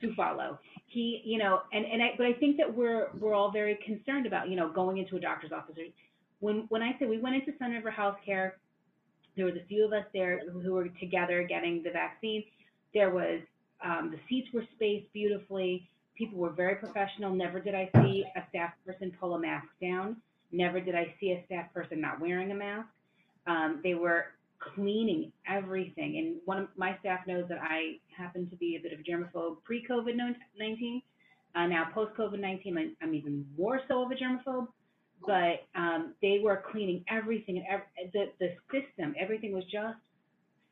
to 0.00 0.14
follow. 0.14 0.58
He, 0.86 1.20
you 1.24 1.38
know, 1.38 1.62
and 1.72 1.84
and 1.84 2.02
I, 2.02 2.14
but 2.16 2.26
I 2.26 2.32
think 2.34 2.56
that 2.58 2.74
we're 2.74 3.08
we're 3.18 3.34
all 3.34 3.50
very 3.50 3.78
concerned 3.84 4.26
about, 4.26 4.48
you 4.48 4.56
know, 4.56 4.72
going 4.72 4.98
into 4.98 5.16
a 5.16 5.20
doctor's 5.20 5.52
office. 5.52 5.76
When 6.40 6.66
when 6.68 6.82
I 6.82 6.96
say 6.98 7.06
we 7.06 7.18
went 7.18 7.36
into 7.36 7.52
Sun 7.58 7.72
River 7.72 7.92
Healthcare, 7.96 8.52
there 9.36 9.44
was 9.44 9.54
a 9.56 9.66
few 9.68 9.84
of 9.84 9.92
us 9.92 10.04
there 10.14 10.40
who 10.50 10.72
were 10.72 10.88
together 11.00 11.44
getting 11.48 11.82
the 11.82 11.90
vaccine. 11.90 12.44
There 12.94 13.10
was 13.10 13.40
um, 13.84 14.10
the 14.10 14.18
seats 14.28 14.48
were 14.52 14.64
spaced 14.74 15.12
beautifully. 15.12 15.88
People 16.16 16.38
were 16.38 16.50
very 16.50 16.76
professional. 16.76 17.34
Never 17.34 17.60
did 17.60 17.74
I 17.74 17.90
see 17.96 18.24
a 18.36 18.42
staff 18.48 18.72
person 18.86 19.12
pull 19.20 19.34
a 19.34 19.38
mask 19.38 19.68
down. 19.80 20.16
Never 20.52 20.80
did 20.80 20.94
I 20.94 21.14
see 21.20 21.32
a 21.32 21.44
staff 21.46 21.72
person 21.74 22.00
not 22.00 22.20
wearing 22.20 22.50
a 22.50 22.54
mask. 22.54 22.88
Um, 23.46 23.80
they 23.82 23.94
were 23.94 24.26
cleaning 24.58 25.32
everything. 25.46 26.18
And 26.18 26.36
one 26.44 26.58
of 26.58 26.68
my 26.76 26.96
staff 27.00 27.26
knows 27.26 27.44
that 27.48 27.58
I 27.60 27.98
happen 28.16 28.48
to 28.50 28.56
be 28.56 28.76
a 28.76 28.80
bit 28.80 28.92
of 28.92 29.00
a 29.00 29.02
germaphobe 29.02 29.62
pre 29.64 29.84
COVID 29.88 30.16
19. 30.58 31.02
Uh, 31.54 31.66
now, 31.66 31.88
post 31.92 32.14
COVID 32.16 32.40
19, 32.40 32.96
I'm 33.02 33.14
even 33.14 33.46
more 33.58 33.80
so 33.88 34.04
of 34.04 34.10
a 34.10 34.14
germaphobe. 34.14 34.68
But 35.26 35.64
um, 35.74 36.14
they 36.20 36.40
were 36.42 36.62
cleaning 36.70 37.04
everything 37.08 37.56
and 37.56 37.66
every, 37.66 37.86
the, 38.12 38.30
the 38.38 38.54
system, 38.70 39.14
everything 39.18 39.54
was 39.54 39.64
just 39.64 39.96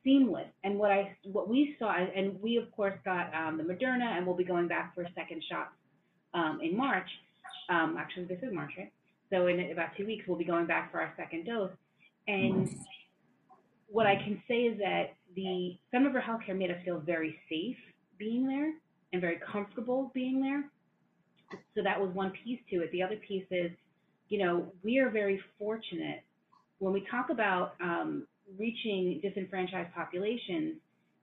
seamless. 0.05 0.47
And 0.63 0.79
what 0.79 0.91
I 0.91 1.17
what 1.23 1.49
we 1.49 1.75
saw, 1.77 1.93
and 1.93 2.41
we 2.41 2.55
of 2.55 2.71
course 2.71 2.93
got 3.03 3.33
um, 3.33 3.57
the 3.57 3.63
Moderna, 3.63 4.15
and 4.17 4.25
we'll 4.25 4.37
be 4.37 4.45
going 4.45 4.69
back 4.69 4.95
for 4.95 5.01
a 5.01 5.11
second 5.13 5.43
shot 5.49 5.73
um, 6.33 6.59
in 6.63 6.77
March. 6.77 7.09
Um, 7.69 7.97
actually, 7.99 8.25
this 8.25 8.39
is 8.41 8.53
March, 8.53 8.71
right? 8.77 8.91
So 9.31 9.47
in 9.47 9.59
about 9.71 9.89
two 9.97 10.05
weeks, 10.05 10.25
we'll 10.27 10.37
be 10.37 10.45
going 10.45 10.67
back 10.67 10.91
for 10.91 11.01
our 11.01 11.13
second 11.17 11.45
dose. 11.45 11.71
And 12.27 12.69
what 13.87 14.05
I 14.05 14.15
can 14.15 14.41
say 14.47 14.63
is 14.63 14.77
that 14.79 15.15
the 15.35 15.77
Sun 15.91 16.05
River 16.05 16.23
Healthcare 16.25 16.57
made 16.57 16.71
us 16.71 16.77
feel 16.85 16.99
very 16.99 17.37
safe 17.49 17.77
being 18.17 18.47
there 18.47 18.73
and 19.11 19.21
very 19.21 19.39
comfortable 19.51 20.11
being 20.13 20.41
there. 20.41 20.63
So 21.75 21.83
that 21.83 21.99
was 21.99 22.13
one 22.13 22.31
piece 22.43 22.59
to 22.71 22.81
it. 22.81 22.91
The 22.91 23.03
other 23.03 23.17
piece 23.27 23.45
is, 23.51 23.71
you 24.29 24.39
know, 24.39 24.71
we 24.83 24.99
are 24.99 25.09
very 25.09 25.39
fortunate 25.59 26.23
when 26.79 26.93
we 26.93 27.05
talk 27.09 27.29
about 27.29 27.75
um, 27.81 28.27
reaching 28.57 29.19
disenfranchised 29.21 29.93
populations 29.93 30.75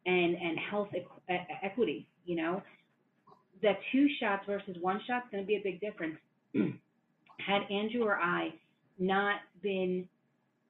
and 0.06 0.36
and 0.36 0.58
health 0.58 0.88
equ- 0.94 1.46
equity. 1.62 2.06
You 2.24 2.36
know, 2.36 2.62
that 3.62 3.78
two 3.92 4.08
shots 4.20 4.44
versus 4.46 4.76
one 4.80 5.00
shot 5.06 5.24
is 5.24 5.30
going 5.30 5.42
to 5.42 5.46
be 5.46 5.56
a 5.56 5.62
big 5.62 5.80
difference. 5.80 6.16
Had 6.54 7.62
Andrew 7.70 8.04
or 8.04 8.16
I 8.16 8.54
not 8.98 9.40
been 9.62 10.08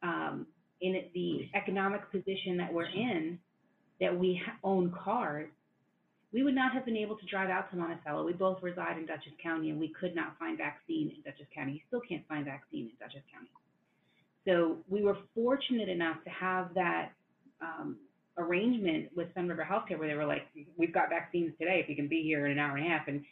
um, 0.02 0.46
in 0.80 1.02
the 1.14 1.48
economic 1.54 2.10
position 2.10 2.56
that 2.58 2.72
we're 2.72 2.86
in, 2.86 3.38
that 4.00 4.16
we 4.18 4.40
own 4.64 4.92
cars, 5.04 5.48
we 6.32 6.42
would 6.42 6.54
not 6.54 6.72
have 6.72 6.84
been 6.84 6.96
able 6.96 7.16
to 7.16 7.26
drive 7.26 7.50
out 7.50 7.70
to 7.70 7.76
Monticello. 7.76 8.24
We 8.24 8.32
both 8.32 8.62
reside 8.62 8.96
in 8.96 9.06
Dutchess 9.06 9.34
County, 9.42 9.70
and 9.70 9.78
we 9.78 9.88
could 9.88 10.14
not 10.14 10.38
find 10.38 10.56
vaccine 10.56 11.12
in 11.14 11.22
Dutchess 11.22 11.46
County. 11.54 11.72
You 11.72 11.80
still 11.88 12.00
can't 12.00 12.26
find 12.26 12.44
vaccine 12.46 12.90
in 12.90 12.92
Dutchess 12.98 13.22
County. 13.32 13.48
So 14.46 14.78
we 14.88 15.02
were 15.02 15.16
fortunate 15.34 15.88
enough 15.88 16.22
to 16.24 16.30
have 16.30 16.74
that 16.74 17.12
um, 17.60 17.96
arrangement 18.38 19.10
with 19.16 19.32
Sun 19.34 19.48
River 19.48 19.66
Healthcare 19.70 19.98
where 19.98 20.08
they 20.08 20.14
were 20.14 20.26
like, 20.26 20.48
we've 20.76 20.92
got 20.92 21.10
vaccines 21.10 21.52
today 21.60 21.80
if 21.82 21.88
you 21.88 21.96
can 21.96 22.08
be 22.08 22.22
here 22.22 22.46
in 22.46 22.52
an 22.52 22.58
hour 22.58 22.76
and 22.76 22.86
a 22.86 22.88
half. 22.88 23.08
And 23.08 23.24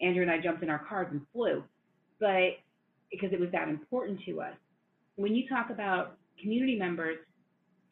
Andrew 0.00 0.22
and 0.22 0.30
I 0.30 0.40
jumped 0.40 0.62
in 0.62 0.70
our 0.70 0.84
cars 0.88 1.08
and 1.10 1.20
flew, 1.32 1.64
but 2.20 2.58
because 3.10 3.32
it 3.32 3.40
was 3.40 3.50
that 3.52 3.68
important 3.68 4.20
to 4.26 4.40
us. 4.40 4.54
when 5.18 5.34
you 5.34 5.48
talk 5.48 5.70
about 5.70 6.16
community 6.40 6.78
members 6.78 7.18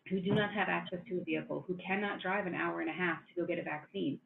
who 0.08 0.20
do 0.20 0.32
not 0.32 0.52
have 0.52 0.68
access 0.68 1.00
to 1.08 1.18
a 1.20 1.25
vehicle, 1.25 1.64
who 1.66 1.76
cannot 1.84 2.22
drive 2.22 2.46
an 2.46 2.54
hour 2.54 2.80
and 2.80 2.88
a 2.88 2.92
half 2.92 3.18
to 3.26 3.40
go 3.40 3.46
get 3.46 3.58
a 3.58 3.62
vaccine, 3.62 4.20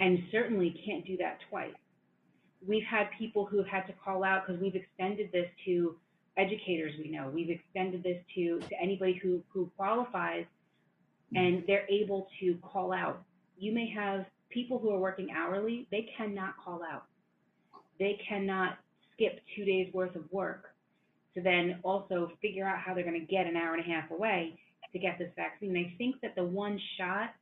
and 0.00 0.18
certainly 0.32 0.74
can't 0.84 1.06
do 1.06 1.16
that 1.16 1.38
twice. 1.48 1.70
We've 2.66 2.84
had 2.84 3.06
people 3.16 3.46
who 3.46 3.58
have 3.58 3.68
had 3.68 3.86
to 3.86 3.92
call 4.04 4.24
out 4.24 4.44
because 4.44 4.60
we've 4.60 4.74
extended 4.74 5.30
this 5.30 5.46
to 5.66 5.94
educators 6.36 6.92
we 6.98 7.10
know. 7.10 7.30
We've 7.32 7.50
extended 7.50 8.02
this 8.02 8.22
to, 8.34 8.60
to 8.60 8.80
anybody 8.80 9.18
who, 9.22 9.42
who 9.52 9.70
qualifies 9.76 10.44
and 11.34 11.56
mm-hmm. 11.56 11.66
they're 11.66 11.86
able 11.88 12.28
to 12.40 12.56
call 12.62 12.92
out. 12.92 13.22
You 13.58 13.72
may 13.72 13.90
have 13.90 14.26
people 14.50 14.78
who 14.78 14.90
are 14.90 14.98
working 14.98 15.28
hourly, 15.36 15.86
they 15.90 16.08
cannot 16.16 16.54
call 16.62 16.82
out. 16.82 17.04
They 17.98 18.20
cannot 18.28 18.78
skip 19.12 19.40
two 19.56 19.64
days 19.64 19.92
worth 19.92 20.14
of 20.14 20.30
work 20.30 20.74
to 21.34 21.42
then 21.42 21.78
also 21.82 22.32
figure 22.40 22.66
out 22.66 22.78
how 22.78 22.94
they're 22.94 23.04
going 23.04 23.20
to 23.20 23.26
get 23.26 23.46
an 23.46 23.56
hour 23.56 23.74
and 23.74 23.84
a 23.84 23.86
half 23.86 24.10
away 24.10 24.58
to 24.92 24.98
get 24.98 25.18
this 25.18 25.30
vaccine. 25.36 25.76
I 25.76 25.94
think 25.98 26.20
that 26.22 26.34
the 26.34 26.44
one 26.44 26.80
shot 26.98 27.34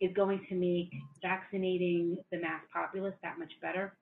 is 0.00 0.10
going 0.14 0.44
to 0.48 0.54
make 0.54 0.90
vaccinating 1.22 2.18
the 2.30 2.38
mass 2.38 2.60
populace 2.72 3.14
that 3.22 3.38
much 3.38 3.52
better. 3.62 3.94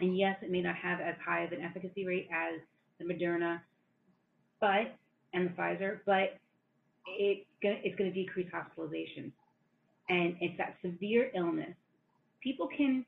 And 0.00 0.16
yes, 0.16 0.36
it 0.42 0.50
may 0.50 0.62
not 0.62 0.76
have 0.76 1.00
as 1.00 1.14
high 1.24 1.42
of 1.42 1.52
an 1.52 1.60
efficacy 1.62 2.06
rate 2.06 2.28
as 2.32 2.60
the 3.02 3.14
Moderna, 3.14 3.60
but 4.60 4.96
and 5.34 5.48
the 5.48 5.52
Pfizer, 5.52 6.00
but 6.06 6.38
it, 7.06 7.46
it's 7.62 7.96
going 7.96 8.12
to 8.12 8.14
decrease 8.14 8.48
hospitalization. 8.52 9.32
And 10.08 10.36
it's 10.40 10.56
that 10.58 10.76
severe 10.82 11.30
illness. 11.34 11.74
People 12.42 12.68
can, 12.76 13.04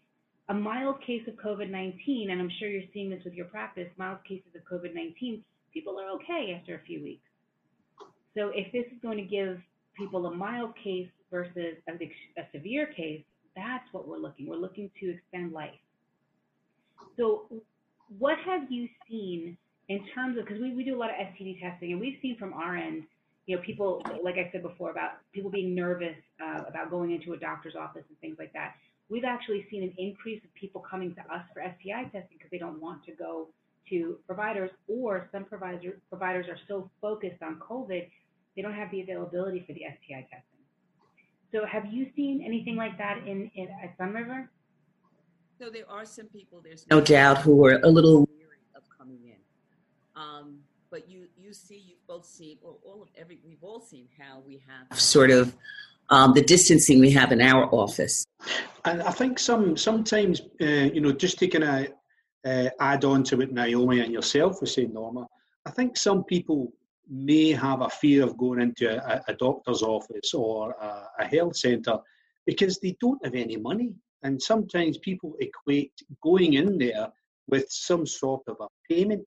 a 0.48 0.54
mild 0.54 1.00
case 1.06 1.22
of 1.26 1.34
COVID 1.34 1.70
19, 1.70 2.30
and 2.30 2.40
I'm 2.40 2.50
sure 2.58 2.68
you're 2.68 2.82
seeing 2.92 3.10
this 3.10 3.20
with 3.24 3.34
your 3.34 3.46
practice, 3.46 3.88
mild 3.96 4.18
cases 4.26 4.48
of 4.54 4.62
COVID 4.70 4.94
19, 4.94 5.42
people 5.72 5.98
are 5.98 6.10
okay 6.10 6.56
after 6.58 6.76
a 6.76 6.80
few 6.86 7.02
weeks. 7.02 7.22
So 8.36 8.50
if 8.54 8.72
this 8.72 8.84
is 8.86 9.00
going 9.02 9.18
to 9.18 9.24
give 9.24 9.60
people 9.96 10.26
a 10.26 10.34
mild 10.34 10.72
case 10.82 11.08
versus 11.30 11.76
a, 11.88 11.92
a 11.92 12.46
severe 12.52 12.86
case, 12.86 13.22
that's 13.56 13.84
what 13.92 14.08
we're 14.08 14.18
looking. 14.18 14.48
We're 14.48 14.56
looking 14.56 14.90
to 15.00 15.10
extend 15.10 15.52
life. 15.52 15.70
So, 17.16 17.46
what 18.18 18.36
have 18.44 18.70
you 18.70 18.88
seen 19.08 19.56
in 19.88 20.04
terms 20.14 20.38
of 20.38 20.44
because 20.44 20.60
we, 20.60 20.74
we 20.74 20.84
do 20.84 20.96
a 20.96 20.98
lot 20.98 21.10
of 21.10 21.16
STD 21.16 21.60
testing, 21.60 21.92
and 21.92 22.00
we've 22.00 22.18
seen 22.22 22.36
from 22.38 22.52
our 22.52 22.76
end, 22.76 23.04
you 23.46 23.56
know, 23.56 23.62
people 23.62 24.02
like 24.22 24.36
I 24.36 24.50
said 24.52 24.62
before 24.62 24.90
about 24.90 25.12
people 25.32 25.50
being 25.50 25.74
nervous 25.74 26.16
uh, 26.42 26.62
about 26.66 26.90
going 26.90 27.12
into 27.12 27.32
a 27.32 27.36
doctor's 27.36 27.74
office 27.76 28.04
and 28.08 28.18
things 28.20 28.36
like 28.38 28.52
that. 28.52 28.74
We've 29.10 29.24
actually 29.24 29.66
seen 29.70 29.82
an 29.82 29.92
increase 29.98 30.42
of 30.44 30.54
people 30.54 30.82
coming 30.88 31.14
to 31.14 31.20
us 31.20 31.42
for 31.52 31.62
STI 31.62 32.04
testing 32.04 32.38
because 32.38 32.50
they 32.50 32.58
don't 32.58 32.80
want 32.80 33.04
to 33.04 33.12
go 33.12 33.48
to 33.90 34.18
providers, 34.26 34.70
or 34.88 35.28
some 35.30 35.44
provider, 35.44 35.98
providers 36.08 36.46
are 36.48 36.58
so 36.66 36.90
focused 37.02 37.42
on 37.42 37.60
COVID 37.60 38.08
they 38.56 38.62
don't 38.62 38.74
have 38.74 38.90
the 38.90 39.00
availability 39.00 39.64
for 39.66 39.72
the 39.72 39.80
STI 39.80 40.26
testing. 40.30 40.40
So 41.52 41.66
have 41.66 41.92
you 41.92 42.10
seen 42.16 42.42
anything 42.44 42.76
like 42.76 42.98
that 42.98 43.18
in, 43.26 43.50
in 43.54 43.68
at 43.82 43.96
Sun 43.96 44.12
River? 44.12 44.50
So 45.60 45.70
there 45.70 45.88
are 45.88 46.04
some 46.04 46.26
people, 46.26 46.60
there's 46.62 46.86
no 46.90 47.00
doubt, 47.00 47.38
who 47.38 47.64
are 47.66 47.80
a 47.82 47.88
little 47.88 48.26
weary 48.26 48.58
of 48.76 48.82
coming 48.96 49.20
in. 49.24 49.36
Um, 50.16 50.60
but 50.90 51.08
you 51.08 51.26
you 51.36 51.52
see, 51.52 51.82
you've 51.86 52.06
both 52.06 52.26
seen, 52.26 52.58
or 52.62 52.76
all 52.84 53.02
of 53.02 53.08
every, 53.16 53.40
we've 53.44 53.62
all 53.62 53.80
seen 53.80 54.06
how 54.18 54.40
we 54.46 54.62
have 54.66 54.98
sort 54.98 55.30
of 55.30 55.54
um, 56.10 56.32
the 56.34 56.42
distancing 56.42 57.00
we 57.00 57.10
have 57.10 57.32
in 57.32 57.40
our 57.40 57.66
office. 57.74 58.24
And 58.84 59.02
I 59.02 59.10
think 59.10 59.38
some 59.38 59.76
sometimes, 59.76 60.42
uh, 60.60 60.64
you 60.94 61.00
know, 61.00 61.12
just 61.12 61.38
taking 61.38 61.62
a 61.62 61.88
uh, 62.44 62.68
add 62.80 63.04
on 63.04 63.24
to 63.24 63.36
what 63.36 63.52
Naomi 63.52 64.00
and 64.00 64.12
yourself 64.12 64.60
were 64.60 64.66
saying, 64.66 64.92
Norma. 64.92 65.26
I 65.66 65.70
think 65.70 65.96
some 65.96 66.24
people 66.24 66.72
may 67.08 67.52
have 67.52 67.80
a 67.80 67.88
fear 67.88 68.22
of 68.22 68.36
going 68.36 68.60
into 68.60 68.86
a, 68.88 69.22
a 69.28 69.34
doctor's 69.34 69.82
office 69.82 70.34
or 70.34 70.72
a, 70.72 71.08
a 71.20 71.26
health 71.26 71.56
centre 71.56 71.98
because 72.46 72.78
they 72.78 72.96
don't 73.00 73.24
have 73.24 73.34
any 73.34 73.56
money. 73.56 73.94
And 74.22 74.40
sometimes 74.40 74.98
people 74.98 75.34
equate 75.40 75.92
going 76.22 76.54
in 76.54 76.78
there 76.78 77.08
with 77.46 77.66
some 77.70 78.06
sort 78.06 78.42
of 78.48 78.56
a 78.60 78.68
payment. 78.90 79.24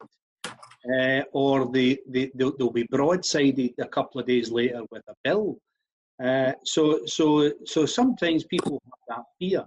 Uh, 0.85 1.21
or 1.33 1.69
they, 1.71 1.97
they, 2.07 2.31
they'll, 2.35 2.55
they'll, 2.55 2.71
be 2.71 2.87
broadsided 2.87 3.73
a 3.79 3.87
couple 3.87 4.21
of 4.21 4.27
days 4.27 4.51
later 4.51 4.81
with 4.91 5.03
a 5.09 5.13
bill. 5.23 5.57
Uh, 6.23 6.53
so, 6.63 7.01
so, 7.05 7.51
so 7.65 7.85
sometimes 7.85 8.43
people 8.43 8.81
have 8.85 9.17
that 9.17 9.25
fear. 9.39 9.65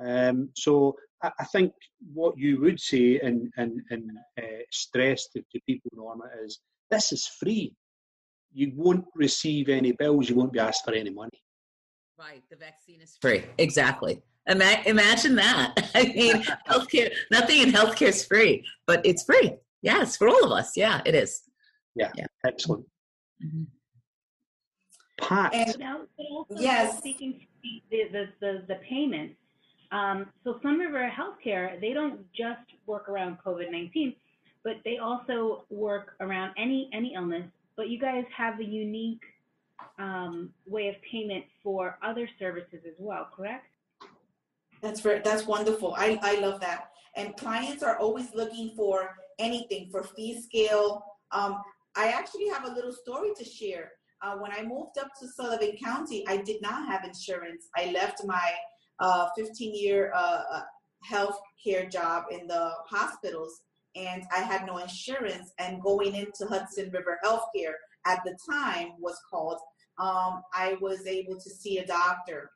Um, 0.00 0.50
so 0.54 0.96
I, 1.22 1.30
I, 1.38 1.44
think 1.44 1.72
what 2.12 2.38
you 2.38 2.60
would 2.60 2.80
say 2.80 3.18
and, 3.20 3.52
and, 3.56 3.80
and 3.90 4.10
uh, 4.40 4.62
stress 4.72 5.28
to, 5.28 5.40
to 5.40 5.60
people, 5.66 5.90
Norma, 5.94 6.24
is 6.44 6.60
this 6.90 7.12
is 7.12 7.26
free. 7.26 7.74
You 8.52 8.72
won't 8.76 9.06
receive 9.14 9.68
any 9.68 9.92
bills. 9.92 10.28
You 10.28 10.36
won't 10.36 10.52
be 10.52 10.60
asked 10.60 10.84
for 10.84 10.94
any 10.94 11.10
money. 11.10 11.42
Right. 12.18 12.42
The 12.48 12.56
vaccine 12.56 13.00
is 13.00 13.16
free. 13.20 13.44
Exactly. 13.58 14.22
Ima- 14.48 14.82
imagine 14.86 15.34
that. 15.36 15.90
I 15.94 16.04
mean, 16.04 16.42
healthcare, 16.68 17.12
nothing 17.30 17.60
in 17.60 17.72
healthcare 17.72 18.08
is 18.08 18.24
free, 18.24 18.64
but 18.86 19.04
it's 19.04 19.24
free. 19.24 19.54
Yes, 19.84 20.16
for 20.16 20.28
all 20.28 20.44
of 20.44 20.50
us. 20.50 20.76
Yeah, 20.76 21.00
it 21.04 21.14
is. 21.14 21.42
Yeah. 21.94 22.10
yeah. 22.16 22.26
Excellent. 22.44 22.84
Mm-hmm. 23.44 23.64
Pat. 25.20 25.54
And 25.54 25.78
now, 25.78 26.00
yes. 26.50 26.98
Speaking 26.98 27.40
to 27.40 27.68
the, 27.90 28.08
the, 28.10 28.28
the, 28.40 28.62
the 28.66 28.74
payments, 28.88 29.36
um, 29.92 30.26
so 30.42 30.58
Sun 30.62 30.78
River 30.78 31.08
Healthcare, 31.08 31.80
they 31.80 31.92
don't 31.92 32.20
just 32.32 32.66
work 32.86 33.08
around 33.08 33.38
COVID 33.46 33.70
19 33.70 34.16
but 34.64 34.76
they 34.84 34.96
also 34.96 35.64
work 35.68 36.16
around 36.20 36.52
any 36.56 36.88
any 36.92 37.14
illness. 37.14 37.44
But 37.76 37.90
you 37.90 38.00
guys 38.00 38.24
have 38.34 38.58
a 38.58 38.64
unique 38.64 39.22
um, 39.98 40.50
way 40.66 40.88
of 40.88 40.94
payment 41.10 41.44
for 41.62 41.98
other 42.02 42.28
services 42.38 42.80
as 42.86 42.94
well, 42.98 43.28
correct? 43.36 43.66
That's 44.80 45.00
very, 45.00 45.20
that's 45.20 45.46
wonderful. 45.46 45.94
I, 45.96 46.18
I 46.22 46.40
love 46.40 46.60
that. 46.60 46.90
And 47.16 47.36
clients 47.36 47.82
are 47.82 47.98
always 47.98 48.34
looking 48.34 48.72
for 48.76 49.10
anything 49.38 49.88
for 49.90 50.02
fee 50.02 50.40
scale. 50.40 51.04
Um, 51.32 51.58
I 51.96 52.08
actually 52.08 52.48
have 52.48 52.64
a 52.64 52.74
little 52.74 52.92
story 52.92 53.30
to 53.36 53.44
share. 53.44 53.92
Uh, 54.22 54.36
when 54.36 54.52
I 54.52 54.62
moved 54.62 54.98
up 54.98 55.10
to 55.20 55.28
Sullivan 55.28 55.76
County, 55.82 56.24
I 56.26 56.38
did 56.38 56.62
not 56.62 56.88
have 56.88 57.04
insurance. 57.04 57.68
I 57.76 57.90
left 57.92 58.22
my 58.24 58.52
uh, 59.00 59.28
15 59.36 59.74
year 59.74 60.12
uh, 60.14 60.42
uh 60.52 60.62
health 61.02 61.38
care 61.62 61.86
job 61.86 62.24
in 62.30 62.46
the 62.46 62.70
hospitals 62.88 63.60
and 63.96 64.24
I 64.34 64.40
had 64.40 64.66
no 64.66 64.78
insurance. 64.78 65.52
And 65.58 65.82
going 65.82 66.14
into 66.14 66.46
Hudson 66.46 66.90
River 66.90 67.18
Healthcare 67.24 67.74
at 68.06 68.20
the 68.24 68.36
time 68.50 68.92
was 68.98 69.18
called, 69.30 69.58
um, 69.98 70.42
I 70.52 70.76
was 70.80 71.06
able 71.06 71.38
to 71.40 71.50
see 71.50 71.78
a 71.78 71.86
doctor. 71.86 72.50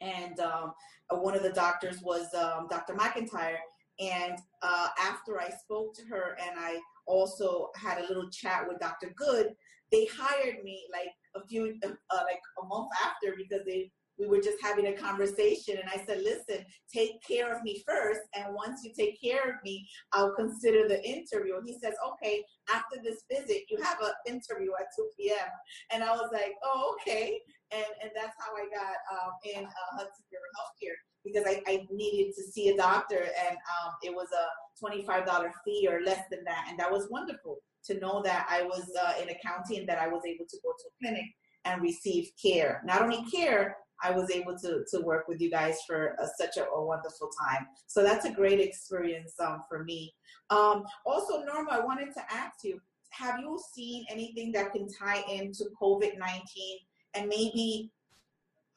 And 0.00 0.38
um, 0.40 0.72
one 1.10 1.36
of 1.36 1.42
the 1.42 1.52
doctors 1.52 2.00
was 2.02 2.26
um, 2.34 2.66
Dr. 2.68 2.94
McIntyre. 2.94 3.58
And 4.00 4.38
uh, 4.62 4.88
after 4.98 5.40
I 5.40 5.50
spoke 5.50 5.94
to 5.94 6.02
her 6.06 6.36
and 6.40 6.58
I 6.58 6.80
also 7.06 7.68
had 7.76 7.98
a 7.98 8.06
little 8.08 8.28
chat 8.30 8.66
with 8.66 8.80
Dr. 8.80 9.12
Good, 9.16 9.50
they 9.90 10.06
hired 10.06 10.64
me 10.64 10.84
like 10.90 11.12
a 11.36 11.46
few, 11.46 11.74
uh, 11.84 12.22
like 12.24 12.40
a 12.62 12.66
month 12.66 12.88
after 13.04 13.34
because 13.36 13.64
they 13.66 13.90
we 14.18 14.26
were 14.26 14.40
just 14.40 14.58
having 14.62 14.86
a 14.86 14.92
conversation 14.92 15.78
and 15.78 15.88
I 15.88 16.04
said, 16.04 16.22
listen, 16.22 16.64
take 16.92 17.22
care 17.26 17.54
of 17.54 17.62
me 17.62 17.82
first. 17.86 18.20
And 18.34 18.54
once 18.54 18.80
you 18.84 18.92
take 18.96 19.20
care 19.20 19.48
of 19.48 19.56
me, 19.64 19.88
I'll 20.12 20.34
consider 20.34 20.86
the 20.86 21.02
interview. 21.02 21.54
he 21.64 21.78
says, 21.82 21.94
okay, 22.12 22.44
after 22.72 22.96
this 23.02 23.24
visit, 23.30 23.64
you 23.70 23.82
have 23.82 23.98
an 24.00 24.12
interview 24.26 24.70
at 24.78 24.86
2 24.96 25.08
p.m. 25.18 25.48
And 25.92 26.04
I 26.04 26.12
was 26.12 26.30
like, 26.32 26.54
oh, 26.62 26.94
okay. 27.00 27.40
And, 27.72 27.86
and 28.02 28.10
that's 28.14 28.36
how 28.38 28.52
I 28.54 28.68
got 28.68 28.96
um, 29.10 29.32
in 29.44 29.64
uh, 29.64 29.90
Hudson 29.96 30.24
River 30.30 30.50
Healthcare 30.60 30.98
because 31.24 31.44
I, 31.46 31.62
I, 31.66 31.86
needed 31.90 32.34
to 32.34 32.42
see 32.42 32.68
a 32.70 32.76
doctor 32.76 33.18
and 33.18 33.56
um, 33.56 33.92
it 34.02 34.12
was 34.12 34.28
a 34.32 34.84
$25 34.84 35.50
fee 35.64 35.88
or 35.90 36.00
less 36.04 36.22
than 36.30 36.44
that. 36.44 36.66
And 36.68 36.78
that 36.78 36.90
was 36.90 37.08
wonderful 37.10 37.58
to 37.86 37.98
know 37.98 38.22
that 38.24 38.46
I 38.48 38.62
was 38.62 38.90
uh, 39.00 39.14
in 39.22 39.28
a 39.28 39.38
county 39.44 39.78
and 39.78 39.88
that 39.88 39.98
I 39.98 40.08
was 40.08 40.22
able 40.26 40.44
to 40.48 40.58
go 40.62 40.70
to 40.70 40.84
a 40.88 40.92
clinic 41.00 41.26
and 41.64 41.82
receive 41.82 42.30
care. 42.42 42.82
Not 42.84 43.02
only 43.02 43.24
care, 43.30 43.76
I 44.02 44.10
was 44.10 44.30
able 44.30 44.58
to 44.58 44.84
to 44.90 45.00
work 45.00 45.28
with 45.28 45.40
you 45.40 45.50
guys 45.50 45.78
for 45.86 46.16
a, 46.18 46.26
such 46.36 46.56
a, 46.56 46.64
a, 46.64 46.84
wonderful 46.84 47.30
time. 47.40 47.66
So 47.86 48.02
that's 48.02 48.24
a 48.24 48.32
great 48.32 48.60
experience 48.60 49.34
um, 49.38 49.62
for 49.68 49.84
me. 49.84 50.12
Um, 50.50 50.84
also, 51.06 51.44
Norma, 51.44 51.70
I 51.70 51.80
wanted 51.80 52.12
to 52.14 52.22
ask 52.32 52.64
you: 52.64 52.80
Have 53.10 53.38
you 53.38 53.58
seen 53.72 54.04
anything 54.10 54.50
that 54.52 54.72
can 54.72 54.88
tie 54.92 55.22
into 55.30 55.66
COVID 55.80 56.18
nineteen 56.18 56.78
and 57.14 57.28
maybe 57.28 57.92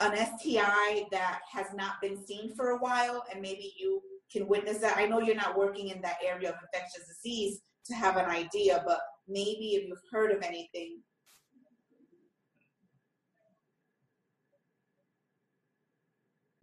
an 0.01 0.15
STI 0.15 1.05
that 1.11 1.39
has 1.51 1.67
not 1.73 2.01
been 2.01 2.25
seen 2.25 2.55
for 2.55 2.71
a 2.71 2.77
while, 2.77 3.23
and 3.31 3.41
maybe 3.41 3.73
you 3.79 4.01
can 4.31 4.47
witness 4.47 4.79
that? 4.79 4.97
I 4.97 5.05
know 5.05 5.19
you're 5.19 5.35
not 5.35 5.57
working 5.57 5.89
in 5.89 6.01
that 6.01 6.17
area 6.25 6.49
of 6.49 6.55
infectious 6.61 7.07
disease 7.07 7.61
to 7.85 7.93
have 7.93 8.17
an 8.17 8.25
idea, 8.25 8.83
but 8.85 8.99
maybe 9.27 9.75
if 9.75 9.87
you've 9.87 9.97
heard 10.11 10.31
of 10.31 10.41
anything 10.41 10.99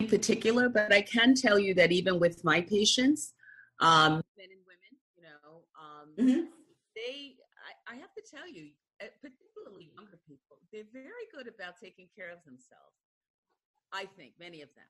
In 0.02 0.08
particular, 0.08 0.68
but 0.68 0.92
I 0.92 1.00
can 1.00 1.32
tell 1.32 1.60
you 1.60 1.74
that 1.74 1.92
even 1.92 2.18
with 2.18 2.42
my 2.42 2.60
patients, 2.60 3.34
um, 3.78 4.18
men 4.34 4.50
and 4.50 4.64
women, 4.66 4.92
you 5.14 5.22
know, 5.22 5.62
um, 5.78 6.06
mm-hmm. 6.18 6.50
they, 6.98 7.38
I, 7.62 7.94
I 7.94 7.96
have 8.02 8.10
to 8.18 8.22
tell 8.26 8.50
you, 8.50 8.74
uh, 9.00 9.06
particularly 9.22 9.94
younger 9.94 10.18
people, 10.26 10.58
they're 10.72 10.90
very 10.92 11.30
good 11.32 11.46
about 11.46 11.78
taking 11.78 12.08
care 12.18 12.32
of 12.34 12.42
themselves. 12.42 13.01
I 13.92 14.06
think 14.16 14.32
many 14.40 14.62
of 14.62 14.68
them. 14.74 14.84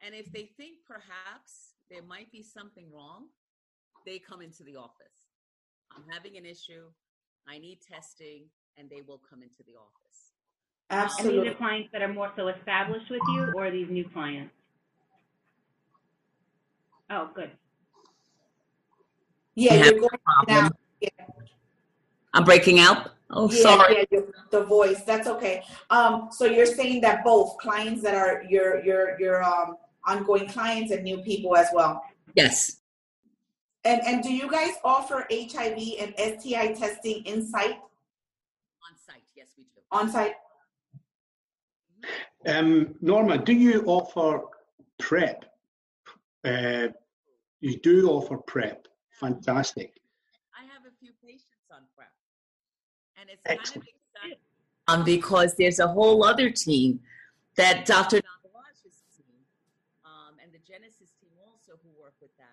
And 0.00 0.14
if 0.14 0.30
they 0.32 0.44
think 0.56 0.78
perhaps 0.86 1.74
there 1.90 2.02
might 2.02 2.30
be 2.30 2.42
something 2.42 2.86
wrong, 2.92 3.26
they 4.06 4.18
come 4.18 4.40
into 4.40 4.62
the 4.62 4.76
office. 4.76 5.26
I'm 5.94 6.04
having 6.10 6.36
an 6.36 6.44
issue. 6.44 6.84
I 7.48 7.58
need 7.58 7.80
testing, 7.80 8.44
and 8.76 8.88
they 8.88 9.00
will 9.00 9.20
come 9.28 9.42
into 9.42 9.62
the 9.66 9.74
office. 9.74 10.32
And 10.90 11.00
Absolutely. 11.00 11.40
these 11.40 11.50
are 11.52 11.54
clients 11.56 11.88
that 11.92 12.02
are 12.02 12.12
more 12.12 12.30
so 12.36 12.48
established 12.48 13.10
with 13.10 13.22
you, 13.34 13.52
or 13.54 13.66
are 13.66 13.70
these 13.70 13.90
new 13.90 14.08
clients? 14.08 14.52
Oh, 17.10 17.30
good. 17.34 17.50
Yeah, 19.54 19.74
you're 19.74 19.98
going 19.98 20.08
Problem. 20.24 20.46
now. 20.48 20.70
Yeah. 21.00 21.08
I'm 22.34 22.44
breaking 22.44 22.78
out. 22.78 23.10
Oh, 23.30 23.50
yeah, 23.50 23.62
sorry. 23.62 23.94
yeah, 23.98 24.04
your- 24.10 24.32
the 24.50 24.64
voice. 24.64 25.02
That's 25.02 25.28
okay. 25.28 25.62
Um, 25.90 26.28
so 26.32 26.46
you're 26.46 26.66
saying 26.66 27.00
that 27.02 27.24
both 27.24 27.56
clients 27.58 28.02
that 28.02 28.14
are 28.14 28.42
your 28.48 28.82
your 28.84 29.20
your 29.20 29.42
um 29.44 29.76
ongoing 30.06 30.48
clients 30.48 30.90
and 30.92 31.02
new 31.04 31.18
people 31.18 31.54
as 31.56 31.68
well. 31.74 32.02
Yes. 32.34 32.80
And 33.84 34.00
and 34.06 34.22
do 34.22 34.32
you 34.32 34.50
guys 34.50 34.72
offer 34.82 35.26
HIV 35.30 35.78
and 36.00 36.14
STI 36.18 36.72
testing 36.72 37.22
in 37.26 37.46
site 37.46 37.78
On 38.86 38.94
site. 39.06 39.22
Yes, 39.36 39.48
we 39.58 39.64
do. 39.64 39.80
on 39.92 40.10
site? 40.10 40.34
Um, 42.46 42.94
Norma, 43.02 43.36
do 43.38 43.52
you 43.52 43.82
offer 43.86 44.44
PrEP? 44.98 45.44
Uh, 46.44 46.88
you 47.60 47.78
do 47.80 48.08
offer 48.08 48.38
PrEP. 48.38 48.86
Fantastic. 49.20 49.92
I 50.58 50.62
have 50.72 50.86
a 50.86 50.94
few 51.00 51.10
patients 51.22 51.68
on 51.72 51.82
prep. 51.96 52.12
And 53.28 53.58
it's 53.58 53.70
kind 53.70 53.82
of 53.82 53.88
exciting 53.88 54.38
um, 54.88 55.04
because 55.04 55.54
there's 55.56 55.78
a 55.78 55.86
whole 55.86 56.24
other 56.24 56.50
team 56.50 57.00
that 57.56 57.84
Dr. 57.84 58.16
Nagaraj's 58.16 59.02
team 59.16 59.36
um, 60.04 60.34
and 60.42 60.52
the 60.52 60.58
Genesis 60.66 61.10
team 61.20 61.32
also 61.46 61.72
who 61.82 61.90
work 62.00 62.14
with 62.20 62.34
that. 62.38 62.46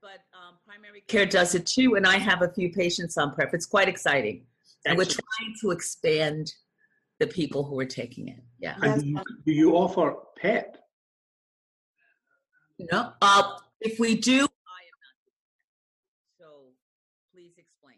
But 0.00 0.24
um, 0.32 0.56
primary 0.66 1.02
care 1.02 1.26
does 1.26 1.54
it 1.54 1.66
too, 1.66 1.96
and 1.96 2.06
I 2.06 2.18
have 2.18 2.42
a 2.42 2.48
few 2.48 2.70
patients 2.72 3.16
on 3.16 3.34
prep. 3.34 3.54
It's 3.54 3.66
quite 3.66 3.88
exciting. 3.88 4.42
And 4.86 4.96
we're 4.96 5.04
trying 5.04 5.54
to 5.60 5.70
expand 5.70 6.52
the 7.18 7.26
people 7.26 7.64
who 7.64 7.78
are 7.78 7.84
taking 7.84 8.28
it. 8.28 8.40
Yeah. 8.58 8.76
And 8.80 9.02
do 9.02 9.08
you, 9.08 9.22
do 9.44 9.52
you 9.52 9.72
offer 9.74 10.14
PEP? 10.40 10.76
No. 12.92 13.12
Uh, 13.20 13.42
if 13.80 13.98
we 13.98 14.16
do, 14.16 14.34
I 14.34 14.38
am 14.38 14.46
not. 14.46 15.14
doing 15.26 15.36
that. 15.50 16.44
So 16.44 16.46
please 17.34 17.52
explain. 17.58 17.96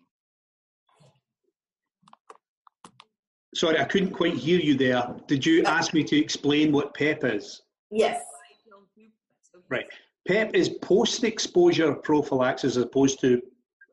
Sorry, 3.60 3.78
I 3.78 3.84
couldn't 3.84 4.12
quite 4.12 4.32
hear 4.32 4.58
you 4.58 4.74
there. 4.74 5.14
Did 5.26 5.44
you 5.44 5.62
ask 5.64 5.92
me 5.92 6.02
to 6.04 6.16
explain 6.16 6.72
what 6.72 6.94
PEP 6.94 7.24
is? 7.24 7.60
Yes. 7.90 8.22
I 8.22 8.70
don't 8.70 8.86
do 8.96 9.02
so 9.42 9.58
yes. 9.58 9.64
Right. 9.68 9.84
PEP 10.26 10.54
is 10.54 10.70
post-exposure 10.80 11.96
prophylaxis 11.96 12.78
as 12.78 12.82
opposed 12.82 13.20
to 13.20 13.42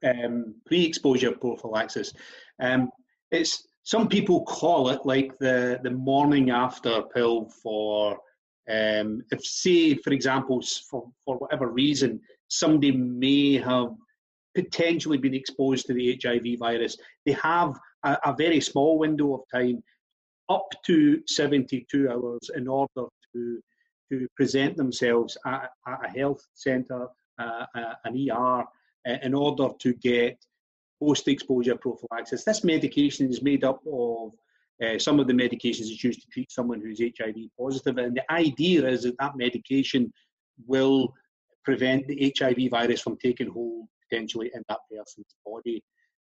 um, 0.06 0.56
pre-exposure 0.66 1.34
prophylaxis. 1.34 2.14
Um, 2.62 2.90
it's 3.32 3.68
some 3.84 4.08
people 4.08 4.46
call 4.46 4.88
it 4.88 5.02
like 5.04 5.38
the 5.38 5.82
the 5.84 5.92
morning 5.92 6.50
after 6.50 7.02
pill 7.14 7.50
for 7.62 8.18
um, 8.70 9.22
if 9.32 9.44
say 9.44 9.96
for 9.96 10.14
example 10.14 10.64
for 10.90 11.10
for 11.26 11.36
whatever 11.40 11.68
reason 11.68 12.22
somebody 12.48 12.94
may 12.94 13.58
have 13.58 13.90
potentially 14.56 15.18
been 15.18 15.34
exposed 15.34 15.88
to 15.88 15.94
the 15.94 16.18
HIV 16.24 16.58
virus. 16.58 16.98
They 17.26 17.34
have 17.34 17.78
a, 18.04 18.18
a 18.26 18.36
very 18.38 18.62
small 18.62 18.98
window 18.98 19.34
of 19.34 19.42
time, 19.54 19.84
up 20.50 20.68
to 20.86 21.22
72 21.28 22.10
hours, 22.10 22.50
in 22.56 22.68
order 22.68 23.08
to 23.34 23.62
to 24.10 24.28
present 24.36 24.78
themselves 24.78 25.38
at, 25.46 25.70
at 25.88 26.06
a 26.06 26.10
health 26.10 26.42
centre, 26.54 27.08
uh, 27.40 27.66
an 28.06 28.30
ER, 28.32 28.64
in 29.22 29.34
order 29.34 29.70
to 29.80 29.94
get 29.96 30.38
post-exposure 31.02 31.76
prophylaxis. 31.76 32.44
This 32.44 32.64
medication 32.64 33.30
is 33.30 33.42
made 33.42 33.64
up 33.64 33.82
of 33.92 34.32
uh, 34.84 35.00
some 35.00 35.20
of 35.20 35.28
the 35.28 35.34
medications 35.34 35.92
is 35.92 36.04
used 36.04 36.22
to 36.22 36.28
treat 36.28 36.52
someone 36.52 36.82
who's 36.82 37.00
HIV 37.00 37.36
positive, 37.60 37.98
and 37.98 38.16
the 38.16 38.32
idea 38.32 38.88
is 38.88 39.04
that 39.04 39.18
that 39.20 39.36
medication 39.36 40.12
will 40.66 41.14
prevent 41.64 42.08
the 42.08 42.34
HIV 42.38 42.70
virus 42.72 43.02
from 43.02 43.18
taking 43.18 43.50
hold 43.50 43.88
potentially 44.08 44.52
in 44.54 44.64
that 44.70 44.80
person's 44.90 45.36
body. 45.46 45.84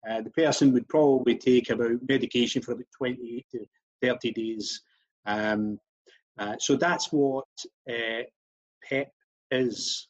Uh, 0.09 0.23
the 0.23 0.31
person 0.31 0.73
would 0.73 0.89
probably 0.89 1.37
take 1.37 1.71
about 1.71 1.93
medication 2.09 2.63
for 2.63 2.73
about 2.73 2.87
28 2.97 3.47
to 3.51 3.67
30 4.03 4.33
days. 4.33 4.83
Um, 5.27 5.79
uh, 6.39 6.57
so 6.59 6.77
that's 6.77 7.13
what 7.13 7.45
uh, 7.89 8.23
PEP 8.89 9.13
is. 9.51 10.09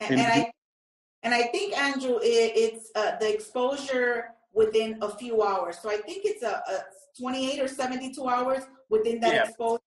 And, 0.00 0.20
and 0.20 0.32
I 0.32 0.52
and 1.24 1.34
I 1.34 1.42
think 1.48 1.76
Andrew, 1.76 2.18
it, 2.22 2.52
it's 2.54 2.90
uh, 2.94 3.16
the 3.18 3.34
exposure 3.34 4.30
within 4.54 4.98
a 5.02 5.10
few 5.10 5.42
hours. 5.42 5.78
So 5.80 5.90
I 5.90 5.96
think 5.96 6.22
it's 6.24 6.42
a, 6.42 6.62
a 6.68 6.84
28 7.20 7.60
or 7.60 7.68
72 7.68 8.26
hours 8.26 8.62
within 8.88 9.20
that 9.20 9.34
Yeah. 9.34 9.42
exposure. 9.44 9.80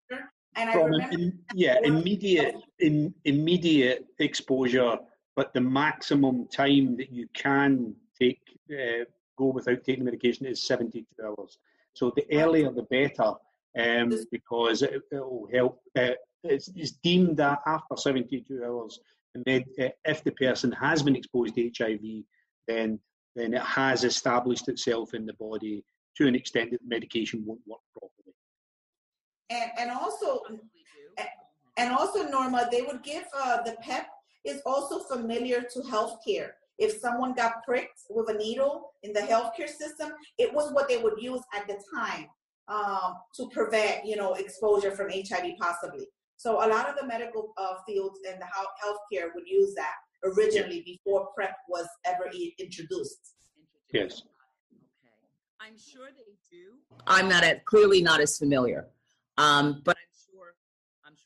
And 0.56 0.70
I 0.70 0.74
From 0.74 0.92
remember, 0.92 1.18
im- 1.18 1.40
yeah, 1.56 1.78
immediate 1.84 2.56
in, 2.80 3.14
immediate 3.24 4.06
exposure, 4.20 4.98
but 5.36 5.54
the 5.54 5.62
maximum 5.62 6.48
time 6.48 6.98
that 6.98 7.12
you 7.12 7.28
can 7.34 7.96
take 8.22 8.42
uh, 8.72 9.06
go 9.38 9.46
without 9.46 9.84
taking 9.84 10.06
medication 10.06 10.46
is 10.46 10.64
72 10.64 11.06
hours. 11.24 11.58
So 11.94 12.12
the 12.16 12.26
earlier 12.32 12.72
the 12.72 12.84
better, 12.84 13.34
um, 13.78 14.26
because 14.32 14.82
it 14.82 15.02
will 15.12 15.48
help. 15.52 15.82
Uh, 15.98 16.12
it's, 16.44 16.70
it's 16.76 16.92
deemed 16.92 17.38
that 17.38 17.60
after 17.66 17.96
72 17.96 18.64
hours, 18.66 19.00
and 19.36 19.44
then 19.46 19.64
uh, 19.80 19.90
if 20.06 20.24
the 20.24 20.32
person 20.32 20.72
has 20.72 21.04
been 21.04 21.16
exposed 21.16 21.56
to 21.56 21.72
HIV, 21.78 22.24
then 22.68 23.00
then 23.36 23.54
it 23.54 23.62
has 23.62 24.04
established 24.04 24.68
itself 24.68 25.14
in 25.14 25.26
the 25.26 25.34
body 25.34 25.84
to 26.18 26.28
an 26.28 26.36
extent 26.36 26.72
that 26.72 26.82
medication 26.86 27.44
won't 27.46 27.62
work 27.66 27.80
properly. 27.94 28.36
and, 29.50 29.72
and 29.80 29.92
also 29.92 30.44
And 31.78 31.92
also, 31.94 32.24
Norma, 32.30 32.68
they 32.72 32.82
would 32.82 33.02
give 33.04 33.24
uh, 33.36 33.64
the 33.64 33.76
PEP 33.82 34.08
is 34.44 34.62
also 34.66 35.00
familiar 35.00 35.62
to 35.62 35.80
healthcare. 35.82 36.52
If 36.82 37.00
someone 37.00 37.34
got 37.34 37.64
pricked 37.64 38.02
with 38.10 38.28
a 38.30 38.34
needle 38.34 38.94
in 39.04 39.14
the 39.14 39.20
healthcare 39.22 39.70
system, 39.70 40.10
it 40.40 40.52
was 40.52 40.74
what 40.74 40.90
they 40.90 40.98
would 40.98 41.22
use 41.22 41.42
at 41.54 41.68
the 41.68 41.78
time 41.96 42.26
um, 42.68 43.18
to 43.36 43.48
prevent, 43.54 44.04
you 44.04 44.16
know, 44.16 44.34
exposure 44.34 44.92
from 44.92 45.10
HIV 45.12 45.52
possibly. 45.60 46.08
So 46.38 46.56
a 46.66 46.68
lot 46.68 46.90
of 46.90 46.96
the 47.00 47.06
medical 47.06 47.54
uh, 47.58 47.76
fields 47.88 48.20
and 48.28 48.42
the 48.42 48.46
healthcare 48.46 49.28
would 49.36 49.48
use 49.48 49.76
that 49.76 49.94
originally 50.24 50.82
before 50.84 51.28
PrEP 51.36 51.54
was 51.70 51.88
ever 52.06 52.26
i- 52.34 52.54
introduced. 52.58 53.36
Yes. 53.94 54.24
Okay. 54.24 54.28
I'm 55.60 55.78
sure 55.78 56.08
they 56.18 56.34
do. 56.50 56.78
I'm 57.06 57.30
not 57.30 57.44
at, 57.44 57.64
clearly 57.66 58.02
not 58.02 58.22
as 58.22 58.40
familiar, 58.40 58.88
um, 59.38 59.82
but 59.86 59.96
I'm 59.96 60.00
sure. 60.00 60.00
I'm 60.00 60.01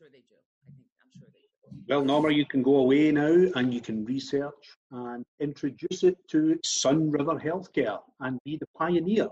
sure 0.05 0.11
they 0.11 0.19
do. 0.19 0.35
I 0.67 0.71
think 0.75 0.87
I'm 1.01 1.19
sure 1.19 1.27
they 1.33 1.77
do. 1.77 1.83
Well, 1.87 2.05
Norma, 2.05 2.31
you 2.31 2.45
can 2.45 2.61
go 2.61 2.75
away 2.77 3.11
now 3.11 3.51
and 3.55 3.73
you 3.73 3.81
can 3.81 4.05
research 4.05 4.53
and 4.91 5.25
introduce 5.39 6.03
it 6.03 6.17
to 6.29 6.59
Sun 6.63 7.11
River 7.11 7.35
Healthcare 7.35 7.99
and 8.19 8.39
be 8.43 8.57
the 8.57 8.67
pioneer 8.77 9.29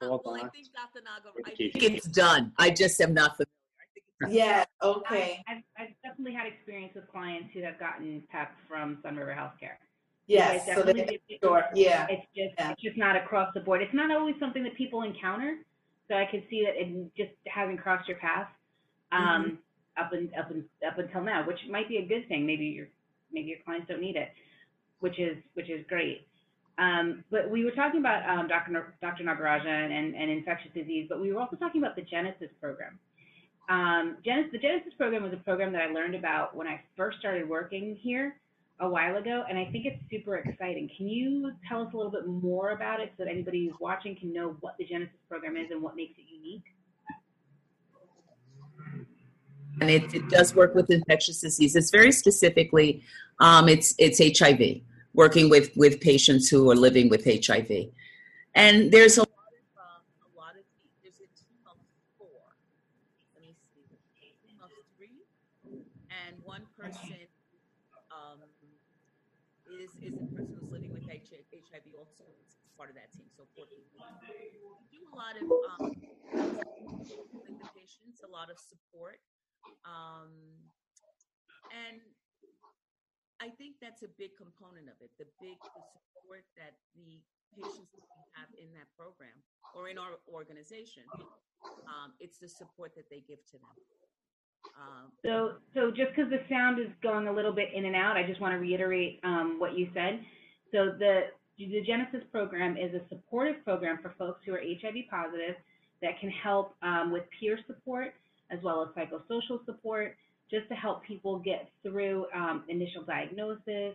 for 0.00 0.20
well, 0.24 0.34
I 0.34 0.42
that. 0.42 0.52
think 0.52 0.68
Dr. 0.74 1.02
Nagar, 1.04 1.32
I 1.46 1.50
think 1.54 1.82
it's 1.82 2.06
done. 2.08 2.52
I 2.58 2.70
just 2.70 3.00
am 3.00 3.14
not 3.14 3.36
familiar. 3.36 3.48
I 3.78 3.84
think 3.94 4.04
it's 4.20 4.32
Yeah, 4.32 4.64
okay. 4.82 5.42
I, 5.48 5.52
I've, 5.52 5.62
I've 5.78 5.94
definitely 6.04 6.34
had 6.34 6.46
experience 6.46 6.92
with 6.94 7.08
clients 7.08 7.50
who 7.54 7.62
have 7.62 7.78
gotten 7.78 8.22
PEP 8.30 8.52
from 8.68 8.98
Sun 9.02 9.16
River 9.16 9.34
Healthcare. 9.38 9.76
Yes, 10.26 10.68
It 10.68 10.74
so 10.76 10.82
they 10.82 10.92
definitely 10.92 11.38
sure. 11.42 11.64
Yeah. 11.74 12.06
It's 12.08 12.26
just 12.34 12.54
Yeah. 12.58 12.70
it's 12.70 12.82
just 12.82 12.96
not 12.96 13.16
across 13.16 13.52
the 13.54 13.60
board. 13.60 13.82
It's 13.82 13.94
not 13.94 14.10
always 14.10 14.36
something 14.38 14.62
that 14.64 14.74
people 14.76 15.02
encounter. 15.02 15.56
So 16.08 16.16
I 16.16 16.26
could 16.26 16.44
see 16.48 16.64
that 16.64 16.80
it 16.80 17.14
just 17.16 17.32
hasn't 17.46 17.80
crossed 17.80 18.08
your 18.08 18.18
path 18.18 18.48
um, 19.12 19.58
up 19.98 20.12
and 20.12 20.30
up 20.34 20.50
and 20.50 20.64
up 20.86 20.98
until 20.98 21.22
now, 21.22 21.46
which 21.46 21.58
might 21.70 21.88
be 21.88 21.98
a 21.98 22.06
good 22.06 22.28
thing. 22.28 22.46
Maybe 22.46 22.66
your 22.66 22.86
maybe 23.32 23.48
your 23.48 23.58
clients 23.64 23.88
don't 23.88 24.00
need 24.00 24.16
it, 24.16 24.28
which 25.00 25.18
is 25.18 25.36
which 25.54 25.70
is 25.70 25.84
great. 25.88 26.26
Um, 26.78 27.24
but 27.30 27.50
we 27.50 27.64
were 27.64 27.70
talking 27.70 28.00
about 28.00 28.28
um, 28.28 28.48
Dr. 28.48 28.94
Dr. 29.00 29.24
Nagarajan 29.24 29.90
and, 29.90 30.14
and 30.14 30.30
infectious 30.30 30.72
disease, 30.74 31.06
but 31.08 31.20
we 31.20 31.32
were 31.32 31.40
also 31.40 31.56
talking 31.56 31.82
about 31.82 31.96
the 31.96 32.02
Genesis 32.02 32.48
program. 32.60 32.98
Um, 33.68 34.16
Genesis, 34.24 34.52
the 34.52 34.58
Genesis 34.58 34.92
program 34.96 35.22
was 35.22 35.32
a 35.32 35.42
program 35.44 35.72
that 35.74 35.82
I 35.82 35.92
learned 35.92 36.14
about 36.14 36.56
when 36.56 36.66
I 36.66 36.80
first 36.96 37.18
started 37.18 37.48
working 37.48 37.96
here 38.00 38.36
a 38.80 38.88
while 38.88 39.16
ago, 39.16 39.44
and 39.48 39.58
I 39.58 39.70
think 39.70 39.86
it's 39.86 40.02
super 40.10 40.36
exciting. 40.36 40.90
Can 40.96 41.08
you 41.08 41.52
tell 41.68 41.82
us 41.82 41.88
a 41.92 41.96
little 41.96 42.10
bit 42.10 42.26
more 42.26 42.70
about 42.70 43.00
it 43.00 43.12
so 43.16 43.24
that 43.24 43.30
anybody 43.30 43.66
who's 43.66 43.78
watching 43.78 44.16
can 44.16 44.32
know 44.32 44.56
what 44.60 44.74
the 44.78 44.84
Genesis 44.84 45.14
program 45.28 45.56
is 45.56 45.66
and 45.70 45.82
what 45.82 45.94
makes 45.94 46.14
it 46.18 46.24
unique? 46.28 46.64
And 49.80 49.90
it, 49.90 50.14
it 50.14 50.28
does 50.28 50.54
work 50.54 50.74
with 50.74 50.90
infectious 50.90 51.40
diseases. 51.40 51.90
Very 51.90 52.12
specifically, 52.12 53.02
um, 53.40 53.68
it's 53.68 53.94
it's 53.98 54.20
HIV, 54.38 54.80
working 55.14 55.48
with 55.48 55.70
with 55.76 56.00
patients 56.00 56.48
who 56.48 56.70
are 56.70 56.76
living 56.76 57.08
with 57.08 57.24
HIV, 57.24 57.90
And 58.54 58.92
there's 58.92 59.16
a 59.16 59.20
lot 59.20 59.28
of 59.28 59.92
a 60.22 60.38
lot 60.38 60.54
of 60.56 60.64
there's 61.02 61.16
a 61.16 61.28
team 61.34 61.58
of 61.66 61.76
four. 62.18 62.28
Let 63.34 63.42
me 63.42 63.54
see, 63.74 63.82
team 64.20 64.56
of 64.62 64.70
three, 64.96 65.24
and 66.10 66.36
one 66.44 66.62
person 66.78 67.16
um, 68.12 68.40
is 69.80 69.90
is 70.02 70.14
a 70.14 70.26
person 70.36 70.56
who's 70.60 70.70
living 70.70 70.92
with 70.92 71.02
HIV 71.08 71.82
also 71.96 72.24
is 72.44 72.58
part 72.76 72.90
of 72.90 72.96
that 72.96 73.12
team. 73.12 73.26
So 73.36 73.44
four 73.56 73.66
people. 73.66 74.04
We 74.90 74.98
do 74.98 75.06
a 75.08 75.16
lot 75.16 75.34
of 75.38 75.46
um, 75.48 75.94
with 77.32 77.58
the 77.58 77.68
patients, 77.74 78.22
a 78.24 78.30
lot 78.30 78.50
of 78.50 78.58
support, 78.58 79.20
um, 79.84 80.30
and 81.72 82.00
I 83.40 83.50
think 83.50 83.76
that's 83.82 84.02
a 84.02 84.10
big 84.18 84.36
component 84.38 84.86
of 84.86 84.94
it. 85.00 85.10
The 85.18 85.26
big 85.40 85.58
the 85.58 85.82
support 85.82 86.44
that 86.56 86.78
the 86.94 87.18
patients 87.56 87.90
that 87.98 88.06
we 88.14 88.22
have 88.38 88.48
in 88.54 88.70
that 88.78 88.86
program 88.96 89.34
or 89.74 89.88
in 89.88 89.98
our 89.98 90.20
organization, 90.32 91.02
um, 91.90 92.12
it's 92.20 92.38
the 92.38 92.48
support 92.48 92.94
that 92.94 93.10
they 93.10 93.24
give 93.26 93.44
to 93.50 93.58
them. 93.58 93.76
Um, 94.78 95.12
So, 95.24 95.58
so 95.74 95.90
just 95.90 96.14
because 96.14 96.30
the 96.30 96.40
sound 96.48 96.78
is 96.78 96.88
going 97.02 97.26
a 97.28 97.32
little 97.32 97.52
bit 97.52 97.74
in 97.74 97.84
and 97.84 97.96
out, 97.96 98.16
I 98.16 98.22
just 98.22 98.40
want 98.40 98.54
to 98.54 98.58
reiterate 98.58 99.20
um, 99.24 99.58
what 99.58 99.76
you 99.76 99.90
said. 99.92 100.20
So 100.70 100.94
the 100.98 101.32
the 101.58 101.82
Genesis 101.82 102.22
program 102.32 102.76
is 102.76 102.94
a 102.94 103.02
supportive 103.08 103.62
program 103.64 103.98
for 104.02 104.14
folks 104.18 104.40
who 104.44 104.54
are 104.54 104.60
HIV 104.60 105.10
positive 105.10 105.54
that 106.00 106.18
can 106.18 106.30
help 106.30 106.74
um, 106.82 107.12
with 107.12 107.24
peer 107.38 107.58
support 107.66 108.14
as 108.52 108.58
well 108.62 108.82
as 108.82 108.88
psychosocial 108.94 109.64
support, 109.64 110.16
just 110.50 110.68
to 110.68 110.74
help 110.74 111.02
people 111.04 111.38
get 111.38 111.70
through 111.82 112.26
um, 112.34 112.64
initial 112.68 113.02
diagnosis, 113.02 113.94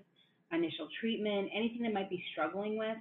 initial 0.51 0.87
treatment, 0.99 1.49
anything 1.55 1.83
they 1.83 1.91
might 1.91 2.09
be 2.09 2.23
struggling 2.31 2.77
with. 2.77 2.97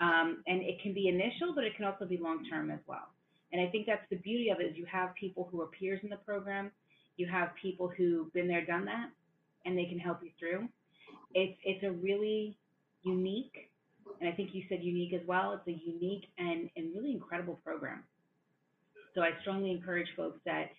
Um, 0.00 0.42
and 0.46 0.62
it 0.62 0.80
can 0.82 0.94
be 0.94 1.08
initial, 1.08 1.54
but 1.54 1.64
it 1.64 1.76
can 1.76 1.84
also 1.84 2.04
be 2.04 2.18
long 2.18 2.44
term 2.50 2.70
as 2.70 2.80
well. 2.86 3.08
And 3.52 3.60
I 3.60 3.70
think 3.70 3.86
that's 3.86 4.04
the 4.10 4.16
beauty 4.16 4.50
of 4.50 4.60
it 4.60 4.64
is 4.64 4.76
you 4.76 4.86
have 4.86 5.14
people 5.14 5.48
who 5.50 5.60
are 5.62 5.66
peers 5.66 6.00
in 6.02 6.10
the 6.10 6.16
program, 6.16 6.70
you 7.16 7.26
have 7.26 7.50
people 7.60 7.88
who've 7.88 8.32
been 8.32 8.46
there, 8.46 8.64
done 8.64 8.84
that, 8.84 9.10
and 9.64 9.76
they 9.76 9.86
can 9.86 9.98
help 9.98 10.18
you 10.22 10.30
through. 10.38 10.68
It's 11.34 11.58
it's 11.64 11.82
a 11.82 11.90
really 11.90 12.56
unique, 13.02 13.70
and 14.20 14.28
I 14.28 14.32
think 14.32 14.50
you 14.52 14.62
said 14.68 14.80
unique 14.82 15.12
as 15.14 15.26
well. 15.26 15.52
It's 15.54 15.66
a 15.66 15.80
unique 15.84 16.24
and, 16.38 16.70
and 16.76 16.94
really 16.94 17.12
incredible 17.12 17.58
program. 17.64 18.04
So 19.14 19.22
I 19.22 19.30
strongly 19.40 19.70
encourage 19.70 20.08
folks 20.16 20.38
that 20.44 20.70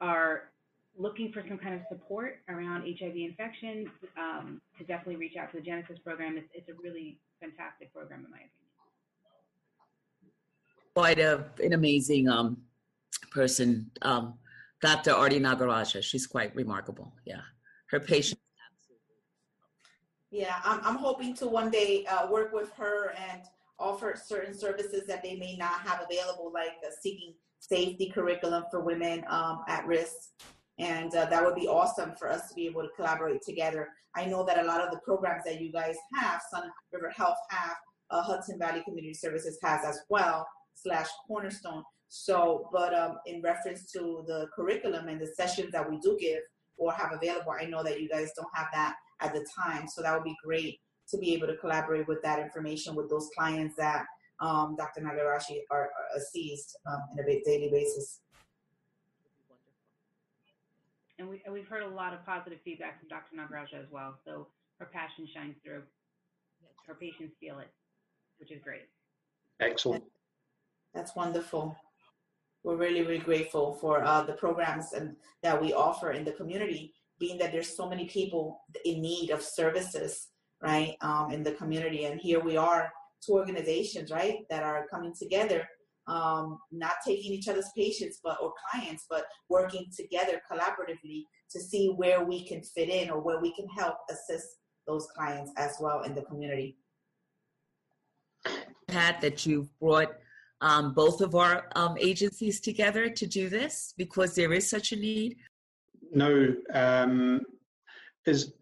are 0.00 0.50
looking 0.98 1.32
for 1.32 1.42
some 1.48 1.58
kind 1.58 1.74
of 1.74 1.80
support 1.88 2.38
around 2.48 2.82
HIV 2.82 3.16
infection 3.16 3.90
um, 4.18 4.60
to 4.78 4.84
definitely 4.84 5.16
reach 5.16 5.36
out 5.36 5.50
to 5.52 5.58
the 5.58 5.62
Genesis 5.62 5.98
program. 5.98 6.36
It's, 6.38 6.48
it's 6.54 6.68
a 6.68 6.74
really 6.82 7.18
fantastic 7.40 7.92
program, 7.92 8.24
in 8.24 8.30
my 8.30 8.38
opinion. 8.38 8.50
quite 10.94 11.18
a, 11.18 11.44
an 11.62 11.74
amazing 11.74 12.28
um, 12.28 12.56
person, 13.30 13.90
um, 14.02 14.34
Dr. 14.80 15.12
Arti 15.12 15.38
Nagaraja. 15.38 16.02
She's 16.02 16.26
quite 16.26 16.54
remarkable. 16.54 17.12
Yeah, 17.26 17.40
her 17.90 18.00
patients. 18.00 18.40
Yeah, 20.30 20.56
I'm, 20.64 20.80
I'm 20.82 20.96
hoping 20.96 21.34
to 21.36 21.46
one 21.46 21.70
day 21.70 22.04
uh, 22.06 22.30
work 22.30 22.52
with 22.52 22.70
her 22.72 23.14
and 23.30 23.42
offer 23.78 24.14
certain 24.22 24.54
services 24.54 25.06
that 25.06 25.22
they 25.22 25.36
may 25.36 25.56
not 25.56 25.80
have 25.80 26.04
available, 26.10 26.50
like 26.52 26.76
uh, 26.86 26.90
seeking 27.00 27.34
safety 27.68 28.10
curriculum 28.14 28.64
for 28.70 28.80
women 28.80 29.24
um, 29.28 29.62
at 29.68 29.86
risk. 29.86 30.14
And 30.78 31.14
uh, 31.14 31.26
that 31.26 31.44
would 31.44 31.54
be 31.54 31.68
awesome 31.68 32.12
for 32.18 32.28
us 32.28 32.48
to 32.48 32.54
be 32.54 32.66
able 32.66 32.82
to 32.82 32.88
collaborate 32.96 33.42
together. 33.42 33.88
I 34.14 34.26
know 34.26 34.44
that 34.44 34.58
a 34.58 34.64
lot 34.64 34.80
of 34.80 34.90
the 34.90 35.00
programs 35.04 35.44
that 35.44 35.60
you 35.60 35.72
guys 35.72 35.96
have, 36.14 36.40
Sun 36.50 36.70
River 36.92 37.12
Health 37.16 37.38
have, 37.50 37.76
uh, 38.10 38.22
Hudson 38.22 38.58
Valley 38.58 38.82
Community 38.84 39.14
Services 39.14 39.58
has 39.62 39.84
as 39.84 40.00
well, 40.08 40.46
slash 40.74 41.08
Cornerstone. 41.26 41.82
So, 42.08 42.68
but 42.72 42.94
um, 42.94 43.16
in 43.26 43.42
reference 43.42 43.90
to 43.92 44.22
the 44.26 44.46
curriculum 44.54 45.08
and 45.08 45.20
the 45.20 45.26
sessions 45.26 45.72
that 45.72 45.88
we 45.88 45.98
do 45.98 46.16
give 46.20 46.40
or 46.76 46.92
have 46.92 47.12
available, 47.12 47.52
I 47.58 47.64
know 47.64 47.82
that 47.82 48.00
you 48.00 48.08
guys 48.08 48.30
don't 48.36 48.48
have 48.54 48.68
that 48.72 48.94
at 49.20 49.32
the 49.34 49.44
time. 49.58 49.88
So 49.88 50.02
that 50.02 50.14
would 50.14 50.24
be 50.24 50.36
great 50.44 50.78
to 51.08 51.18
be 51.18 51.34
able 51.34 51.46
to 51.46 51.56
collaborate 51.56 52.06
with 52.06 52.22
that 52.22 52.38
information 52.38 52.94
with 52.94 53.08
those 53.08 53.28
clients 53.36 53.76
that 53.76 54.04
um, 54.40 54.76
Dr. 54.76 55.00
Nagarashi 55.00 55.60
are, 55.70 55.90
are 56.14 56.20
seized 56.32 56.76
um, 56.86 57.00
on 57.12 57.20
a 57.20 57.42
daily 57.44 57.70
basis. 57.70 58.20
And, 61.18 61.28
we, 61.28 61.42
and 61.44 61.54
we've 61.54 61.66
heard 61.66 61.82
a 61.82 61.88
lot 61.88 62.12
of 62.12 62.24
positive 62.26 62.58
feedback 62.64 63.00
from 63.00 63.08
Dr. 63.08 63.36
Nagaraja 63.36 63.80
as 63.82 63.90
well. 63.90 64.14
So 64.24 64.48
her 64.78 64.86
passion 64.86 65.26
shines 65.32 65.56
through. 65.64 65.82
Her 66.86 66.94
patients 66.94 67.34
feel 67.40 67.58
it, 67.58 67.70
which 68.38 68.52
is 68.52 68.60
great. 68.62 68.82
Excellent. 69.60 70.04
That's 70.94 71.16
wonderful. 71.16 71.76
We're 72.62 72.76
really, 72.76 73.02
really 73.02 73.18
grateful 73.18 73.74
for 73.74 74.04
uh, 74.04 74.22
the 74.22 74.34
programs 74.34 74.92
and 74.92 75.16
that 75.42 75.60
we 75.60 75.72
offer 75.72 76.12
in 76.12 76.24
the 76.24 76.32
community, 76.32 76.94
being 77.18 77.38
that 77.38 77.52
there's 77.52 77.74
so 77.74 77.88
many 77.88 78.06
people 78.06 78.60
in 78.84 79.00
need 79.00 79.30
of 79.30 79.42
services, 79.42 80.28
right, 80.62 80.96
um, 81.00 81.30
in 81.30 81.42
the 81.42 81.52
community. 81.52 82.04
And 82.04 82.20
here 82.20 82.40
we 82.40 82.56
are, 82.56 82.92
two 83.24 83.34
organizations, 83.34 84.10
right, 84.10 84.38
that 84.50 84.62
are 84.62 84.86
coming 84.90 85.12
together, 85.18 85.66
um, 86.08 86.58
not 86.70 86.94
taking 87.04 87.32
each 87.32 87.48
other's 87.48 87.70
patients, 87.76 88.20
but 88.22 88.38
or 88.40 88.52
clients, 88.70 89.06
but 89.08 89.24
working 89.48 89.86
together 89.94 90.40
collaboratively 90.50 91.24
to 91.50 91.60
see 91.60 91.92
where 91.96 92.24
we 92.24 92.46
can 92.46 92.62
fit 92.62 92.88
in 92.88 93.10
or 93.10 93.20
where 93.20 93.40
we 93.40 93.54
can 93.54 93.66
help 93.68 93.96
assist 94.10 94.46
those 94.86 95.06
clients 95.16 95.52
as 95.56 95.76
well 95.80 96.02
in 96.02 96.14
the 96.14 96.22
community. 96.22 96.76
Pat, 98.88 99.20
that 99.20 99.44
you've 99.44 99.76
brought 99.80 100.12
um, 100.60 100.94
both 100.94 101.20
of 101.20 101.34
our 101.34 101.68
um, 101.74 101.96
agencies 101.98 102.60
together 102.60 103.10
to 103.10 103.26
do 103.26 103.48
this 103.48 103.92
because 103.96 104.34
there 104.34 104.52
is 104.52 104.68
such 104.68 104.92
a 104.92 104.96
need. 104.96 105.36
No, 106.12 106.54
um, 106.72 107.40
is 108.26 108.52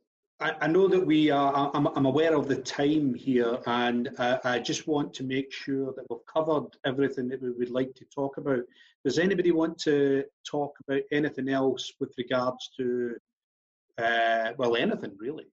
I, 0.45 0.67
know 0.67 0.89
that 0.89 1.07
we 1.07 1.31
are. 1.31 1.71
I'm, 1.73 1.87
I'm, 1.87 2.05
aware 2.05 2.37
of 2.37 2.49
the 2.49 2.57
time 2.57 3.15
here, 3.15 3.59
and 3.67 4.11
uh, 4.19 4.39
I 4.45 4.59
just 4.59 4.87
want 4.87 5.15
to 5.15 5.25
make 5.25 5.51
sure 5.51 5.95
that 5.95 6.05
we've 6.11 6.27
covered 6.27 6.67
everything 6.85 7.29
that 7.29 7.41
we 7.41 7.51
would 7.53 7.71
like 7.71 7.95
to 7.95 8.05
talk 8.15 8.37
about. 8.37 8.61
Does 9.07 9.19
anybody 9.19 9.53
want 9.53 9.79
to 9.79 10.25
talk 10.47 10.75
about 10.87 11.01
anything 11.11 11.49
else 11.49 11.91
with 11.99 12.13
regards 12.19 12.71
to, 12.77 13.15
uh, 13.97 14.53
well, 14.59 14.77
anything 14.77 15.17
really? 15.19 15.47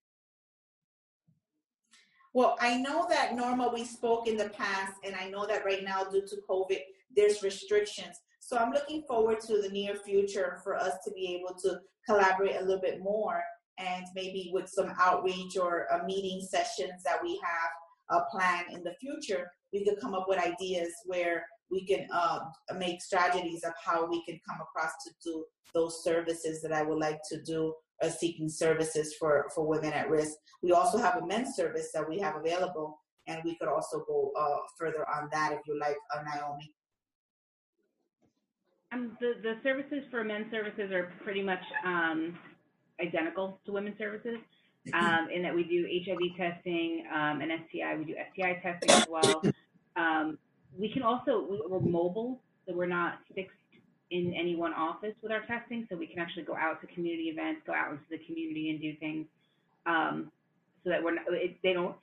Well, 2.34 2.58
I 2.60 2.76
know 2.76 3.08
that 3.10 3.34
Norma, 3.34 3.72
we 3.74 3.86
spoke 3.86 4.28
in 4.28 4.36
the 4.36 4.50
past, 4.50 4.96
and 5.06 5.16
I 5.16 5.30
know 5.30 5.46
that 5.48 5.64
right 5.64 5.86
now, 5.86 6.04
due 6.04 6.28
to 6.28 6.38
COVID, 6.50 6.80
there's 7.16 7.44
restrictions. 7.44 8.20
So 8.42 8.58
I'm 8.58 8.74
looking 8.74 9.04
forward 9.04 9.40
to 9.42 9.62
the 9.62 9.70
near 9.70 9.96
future 9.96 10.60
for 10.66 10.76
us 10.76 10.96
to 11.06 11.12
be 11.12 11.34
able 11.40 11.58
to 11.60 11.80
collaborate 12.06 12.58
a 12.58 12.62
little 12.62 12.82
bit 12.82 13.02
more 13.02 13.42
and 13.82 14.06
maybe 14.15 14.52
with 14.54 14.70
some 14.70 14.94
outreach 15.00 15.58
or 15.58 15.88
uh, 15.94 16.04
meeting 16.06 16.41
sessions 16.41 17.04
that 17.04 17.22
we 17.24 17.39
have 17.44 18.20
a 18.20 18.24
plan 18.32 18.65
in 18.72 18.84
the 18.84 18.94
future, 19.00 19.50
we 19.74 19.86
could 19.86 20.00
come 20.02 20.13
up 20.13 20.26
with 20.28 20.38
ideas 20.39 20.89
where 21.06 21.46
we 21.72 21.86
can 21.86 22.06
uh, 22.13 22.39
make 22.78 23.02
strategies 23.02 23.63
of 23.63 23.72
how 23.84 24.06
we 24.06 24.24
can 24.26 24.39
come 24.48 24.60
across 24.62 24.91
to 25.06 25.12
do 25.24 25.46
those 25.74 26.04
services 26.04 26.62
that 26.62 26.74
I 26.74 26.84
would 26.84 27.00
like 27.00 27.20
to 27.32 27.41
do 27.44 27.74
uh, 28.02 28.10
seeking 28.10 28.50
services 28.50 29.15
for, 29.17 29.50
for 29.56 29.65
women 29.65 29.94
at 29.94 30.10
risk. 30.10 30.34
We 30.62 30.74
also 30.74 30.98
have 30.98 31.17
a 31.17 31.26
men's 31.26 31.56
service 31.56 31.91
that 31.94 32.08
we 32.08 32.20
have 32.20 32.36
available, 32.36 33.00
and 33.28 33.41
we 33.46 33.56
could 33.56 33.70
also 33.70 34.04
go 34.06 34.32
uh, 34.38 34.58
further 34.78 35.08
on 35.10 35.30
that 35.32 35.54
if 35.54 35.60
you 35.65 35.80
like, 35.80 35.96
uh, 36.13 36.22
Naomi. 36.24 36.74
Um, 38.94 39.17
the, 39.22 39.36
the 39.41 39.54
services 39.63 40.04
for 40.12 40.24
men's 40.26 40.52
services 40.52 40.91
are 40.91 41.13
pretty 41.24 41.41
much 41.41 41.63
um, 41.86 42.38
identical 43.02 43.60
to 43.66 43.72
women's 43.72 43.98
services 43.98 44.38
um, 44.94 45.28
in 45.34 45.44
that 45.44 45.54
we 45.54 45.64
do 45.64 45.88
HIV 46.06 46.38
testing 46.38 47.06
um, 47.14 47.42
and 47.42 47.52
STI. 47.70 47.96
We 47.98 48.06
do 48.06 48.16
STI 48.34 48.60
testing 48.64 48.90
as 48.90 49.08
well. 49.10 49.42
Um, 49.96 50.38
we 50.78 50.90
can 50.90 51.04
also, 51.04 51.46
we're 51.68 51.80
mobile, 51.80 52.40
so 52.66 52.74
we're 52.74 52.86
not 52.86 53.20
fixed 53.36 53.56
in 54.10 54.34
any 54.34 54.56
one 54.56 54.74
office 54.74 55.14
with 55.22 55.32
our 55.32 55.46
testing, 55.46 55.88
so 55.90 55.96
we 55.96 56.08
can 56.08 56.20
actually 56.20 56.44
go 56.44 56.56
out 56.56 56.82
to 56.82 56.88
community 56.88 57.30
events, 57.30 57.62
go 57.66 57.74
out 57.74 57.92
into 57.92 58.04
the 58.10 58.18
community 58.20 58.70
and 58.70 58.82
do 58.82 58.96
things, 59.00 59.26
um, 59.86 60.32
so 60.84 60.90
that 60.90 61.04
we're 61.04 61.16
not, 61.16 61.24
it, 61.30 61.58
they 61.64 61.74
don't 61.74 61.96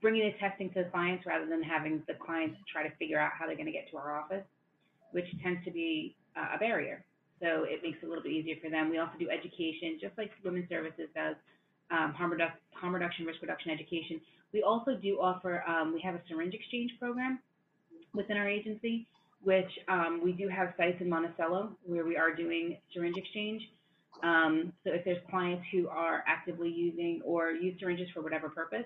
bringing 0.00 0.30
the 0.30 0.38
testing 0.38 0.70
to 0.70 0.84
the 0.84 0.90
clients 0.90 1.26
rather 1.26 1.46
than 1.46 1.62
having 1.62 2.02
the 2.06 2.14
clients 2.14 2.56
try 2.72 2.86
to 2.86 2.94
figure 2.96 3.18
out 3.18 3.32
how 3.36 3.46
they're 3.46 3.56
going 3.56 3.66
to 3.66 3.72
get 3.72 3.90
to 3.90 3.96
our 3.96 4.18
office, 4.18 4.44
which 5.10 5.26
tends 5.42 5.64
to 5.64 5.70
be 5.70 6.14
uh, 6.36 6.54
a 6.54 6.58
barrier. 6.58 7.04
So 7.40 7.64
it 7.64 7.82
makes 7.82 7.98
it 8.02 8.06
a 8.06 8.08
little 8.08 8.22
bit 8.22 8.32
easier 8.32 8.56
for 8.62 8.70
them. 8.70 8.90
We 8.90 8.98
also 8.98 9.12
do 9.18 9.30
education, 9.30 9.98
just 10.00 10.16
like 10.18 10.30
Women's 10.44 10.68
Services 10.68 11.08
does, 11.14 11.36
um, 11.90 12.12
harm, 12.14 12.32
redu- 12.32 12.52
harm 12.74 12.94
reduction, 12.94 13.24
risk 13.24 13.40
reduction 13.40 13.70
education. 13.70 14.20
We 14.52 14.62
also 14.62 14.96
do 14.96 15.18
offer, 15.20 15.62
um, 15.68 15.92
we 15.92 16.00
have 16.00 16.14
a 16.14 16.20
syringe 16.28 16.54
exchange 16.54 16.92
program 16.98 17.38
within 18.14 18.36
our 18.36 18.48
agency 18.48 19.06
which 19.42 19.70
um, 19.88 20.20
we 20.22 20.32
do 20.32 20.48
have 20.48 20.74
sites 20.76 21.00
in 21.00 21.08
Monticello 21.08 21.76
where 21.84 22.04
we 22.04 22.16
are 22.16 22.34
doing 22.34 22.78
syringe 22.92 23.16
exchange. 23.16 23.62
Um, 24.22 24.72
so 24.84 24.92
if 24.92 25.04
there's 25.04 25.22
clients 25.30 25.64
who 25.72 25.88
are 25.88 26.24
actively 26.26 26.70
using 26.70 27.20
or 27.24 27.52
use 27.52 27.78
syringes 27.78 28.08
for 28.12 28.20
whatever 28.20 28.48
purpose, 28.48 28.84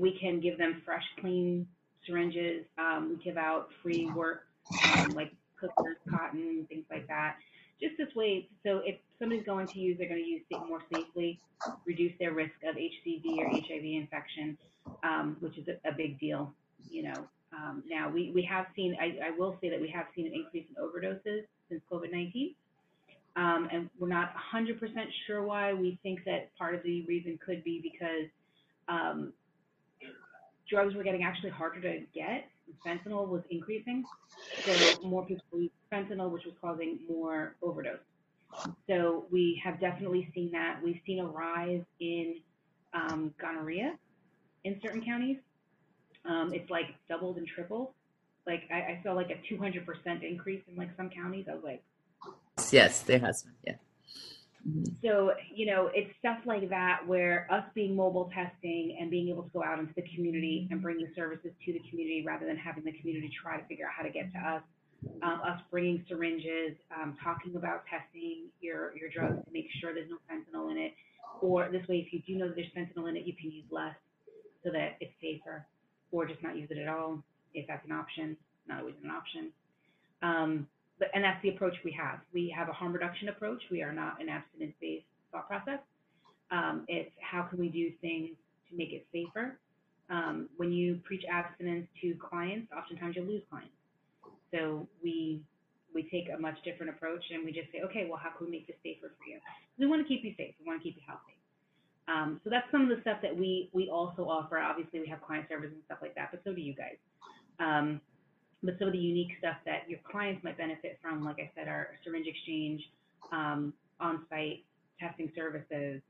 we 0.00 0.18
can 0.20 0.40
give 0.40 0.58
them 0.58 0.82
fresh, 0.84 1.04
clean 1.20 1.66
syringes. 2.06 2.64
Um, 2.78 3.16
we 3.16 3.24
give 3.24 3.36
out 3.36 3.68
free 3.82 4.10
work, 4.16 4.46
um, 4.94 5.10
like 5.10 5.32
cookers, 5.58 5.96
cotton, 6.08 6.66
things 6.68 6.84
like 6.90 7.06
that. 7.08 7.36
Just 7.80 7.96
this 7.98 8.14
way, 8.14 8.48
so 8.64 8.80
if 8.84 8.96
somebody's 9.18 9.44
going 9.44 9.66
to 9.66 9.78
use, 9.78 9.98
they're 9.98 10.08
going 10.08 10.22
to 10.22 10.28
use 10.28 10.42
it 10.48 10.58
more 10.66 10.80
safely, 10.92 11.38
reduce 11.84 12.12
their 12.18 12.32
risk 12.32 12.54
of 12.66 12.76
HCV 12.76 13.38
or 13.38 13.48
HIV 13.48 13.84
infection, 13.84 14.56
um, 15.02 15.36
which 15.40 15.58
is 15.58 15.68
a, 15.68 15.88
a, 15.88 15.92
big 15.92 16.18
deal. 16.18 16.52
You 16.88 17.04
know, 17.04 17.28
um, 17.52 17.82
now 17.86 18.08
we, 18.08 18.32
we 18.34 18.42
have 18.44 18.66
seen, 18.74 18.96
I, 18.98 19.28
I 19.28 19.30
will 19.38 19.58
say 19.60 19.68
that 19.68 19.80
we 19.80 19.88
have 19.90 20.06
seen 20.14 20.26
an 20.26 20.32
increase 20.32 20.64
in 20.70 20.82
overdoses 20.82 21.44
since 21.68 21.82
COVID-19. 21.92 22.54
Um, 23.36 23.68
and 23.70 23.90
we're 23.98 24.08
not 24.08 24.32
100% 24.54 24.78
sure 25.26 25.42
why. 25.42 25.74
We 25.74 25.98
think 26.02 26.24
that 26.24 26.56
part 26.56 26.74
of 26.74 26.82
the 26.82 27.04
reason 27.04 27.38
could 27.44 27.62
be 27.62 27.80
because 27.82 28.30
um, 28.88 29.34
drugs 30.68 30.94
were 30.94 31.02
getting 31.02 31.22
actually 31.24 31.50
harder 31.50 31.80
to 31.80 32.00
get. 32.14 32.48
Fentanyl 32.84 33.28
was 33.28 33.42
increasing, 33.50 34.04
so 34.64 35.02
more 35.02 35.24
people 35.24 35.60
used 35.60 35.72
fentanyl, 35.92 36.30
which 36.30 36.44
was 36.44 36.54
causing 36.60 36.98
more 37.08 37.54
overdose. 37.62 37.98
So 38.88 39.26
we 39.30 39.60
have 39.64 39.80
definitely 39.80 40.30
seen 40.34 40.50
that. 40.52 40.80
We've 40.82 41.00
seen 41.06 41.20
a 41.20 41.26
rise 41.26 41.82
in 42.00 42.36
um, 42.94 43.34
gonorrhea 43.40 43.96
in 44.64 44.80
certain 44.82 45.04
counties. 45.04 45.38
Um, 46.24 46.52
it's 46.52 46.68
like 46.70 46.86
doubled 47.08 47.36
and 47.36 47.46
tripled. 47.46 47.90
Like 48.46 48.62
I, 48.72 48.76
I 48.76 49.00
saw 49.04 49.12
like 49.12 49.30
a 49.30 49.54
200% 49.54 50.22
increase 50.22 50.62
in 50.68 50.76
like 50.76 50.90
some 50.96 51.10
counties. 51.10 51.46
I 51.50 51.54
was 51.54 51.64
like, 51.64 51.82
yes, 52.72 53.02
there 53.02 53.18
has 53.18 53.42
been, 53.42 53.54
yeah. 53.64 53.74
Mm-hmm. 54.66 54.84
So, 55.06 55.32
you 55.54 55.66
know, 55.66 55.90
it's 55.94 56.10
stuff 56.18 56.38
like 56.44 56.68
that 56.70 57.06
where 57.06 57.46
us 57.50 57.64
being 57.74 57.94
mobile 57.94 58.30
testing 58.34 58.96
and 59.00 59.10
being 59.10 59.28
able 59.28 59.44
to 59.44 59.50
go 59.50 59.62
out 59.62 59.78
into 59.78 59.92
the 59.94 60.04
community 60.14 60.66
and 60.70 60.82
bring 60.82 60.98
the 60.98 61.08
services 61.14 61.52
to 61.64 61.72
the 61.72 61.82
community 61.90 62.24
rather 62.26 62.46
than 62.46 62.56
having 62.56 62.84
the 62.84 62.92
community 62.92 63.30
try 63.42 63.60
to 63.60 63.66
figure 63.66 63.86
out 63.86 63.92
how 63.96 64.02
to 64.02 64.10
get 64.10 64.32
to 64.32 64.38
us. 64.38 64.62
Um, 65.22 65.40
us 65.46 65.60
bringing 65.70 66.04
syringes, 66.08 66.74
um, 66.90 67.16
talking 67.22 67.54
about 67.54 67.84
testing 67.86 68.46
your, 68.60 68.96
your 68.96 69.10
drugs 69.14 69.44
to 69.44 69.52
make 69.52 69.68
sure 69.78 69.94
there's 69.94 70.10
no 70.10 70.16
fentanyl 70.26 70.72
in 70.72 70.78
it. 70.78 70.94
Or 71.42 71.68
this 71.70 71.86
way, 71.86 71.98
if 71.98 72.12
you 72.12 72.22
do 72.26 72.38
know 72.38 72.48
that 72.48 72.56
there's 72.56 72.72
fentanyl 72.76 73.08
in 73.08 73.16
it, 73.16 73.26
you 73.26 73.34
can 73.34 73.52
use 73.52 73.66
less 73.70 73.94
so 74.64 74.72
that 74.72 74.96
it's 75.00 75.12
safer, 75.20 75.66
or 76.10 76.26
just 76.26 76.42
not 76.42 76.56
use 76.56 76.68
it 76.70 76.78
at 76.78 76.88
all 76.88 77.22
if 77.54 77.66
that's 77.68 77.84
an 77.84 77.92
option. 77.92 78.36
Not 78.66 78.80
always 78.80 78.94
an 79.04 79.10
option. 79.10 79.52
Um, 80.22 80.66
and 81.14 81.24
that's 81.24 81.40
the 81.42 81.50
approach 81.50 81.74
we 81.84 81.92
have. 81.92 82.20
We 82.32 82.52
have 82.56 82.68
a 82.68 82.72
harm 82.72 82.92
reduction 82.92 83.28
approach. 83.28 83.62
We 83.70 83.82
are 83.82 83.92
not 83.92 84.20
an 84.20 84.28
abstinence-based 84.28 85.04
thought 85.32 85.48
process. 85.48 85.80
Um, 86.50 86.84
it's 86.88 87.10
how 87.20 87.42
can 87.42 87.58
we 87.58 87.68
do 87.68 87.90
things 88.00 88.30
to 88.70 88.76
make 88.76 88.92
it 88.92 89.06
safer. 89.12 89.58
Um, 90.08 90.48
when 90.56 90.72
you 90.72 91.00
preach 91.04 91.22
abstinence 91.30 91.86
to 92.02 92.14
clients, 92.14 92.70
oftentimes 92.76 93.16
you 93.16 93.22
lose 93.22 93.42
clients. 93.50 93.74
So 94.52 94.88
we 95.02 95.42
we 95.94 96.02
take 96.10 96.28
a 96.28 96.38
much 96.38 96.56
different 96.62 96.90
approach 96.90 97.24
and 97.30 97.44
we 97.44 97.52
just 97.52 97.72
say, 97.72 97.80
okay, 97.80 98.06
well, 98.08 98.20
how 98.22 98.30
can 98.36 98.46
we 98.46 98.52
make 98.52 98.66
this 98.66 98.76
safer 98.82 99.08
for 99.16 99.24
you? 99.26 99.38
We 99.78 99.86
want 99.86 100.02
to 100.02 100.08
keep 100.08 100.24
you 100.24 100.34
safe. 100.36 100.54
We 100.60 100.66
want 100.66 100.80
to 100.80 100.84
keep 100.84 100.96
you 100.96 101.02
healthy. 101.06 101.36
Um, 102.06 102.40
so 102.44 102.50
that's 102.50 102.66
some 102.70 102.82
of 102.82 102.88
the 102.88 103.00
stuff 103.00 103.18
that 103.22 103.36
we 103.36 103.70
we 103.72 103.88
also 103.88 104.22
offer. 104.28 104.58
Obviously, 104.58 105.00
we 105.00 105.08
have 105.08 105.20
client 105.22 105.48
service 105.48 105.70
and 105.72 105.82
stuff 105.86 105.98
like 106.00 106.14
that, 106.14 106.30
but 106.30 106.40
so 106.44 106.52
do 106.52 106.60
you 106.60 106.74
guys. 106.74 106.96
But 108.66 108.74
some 108.80 108.88
of 108.88 108.94
the 108.94 108.98
unique 108.98 109.30
stuff 109.38 109.56
that 109.64 109.88
your 109.88 110.00
clients 110.10 110.42
might 110.42 110.58
benefit 110.58 110.98
from, 111.00 111.24
like 111.24 111.36
I 111.38 111.48
said, 111.54 111.68
our 111.68 111.90
syringe 112.02 112.26
exchange, 112.26 112.82
um, 113.30 113.72
on-site 114.00 114.64
testing 114.98 115.30
services, 115.36 116.02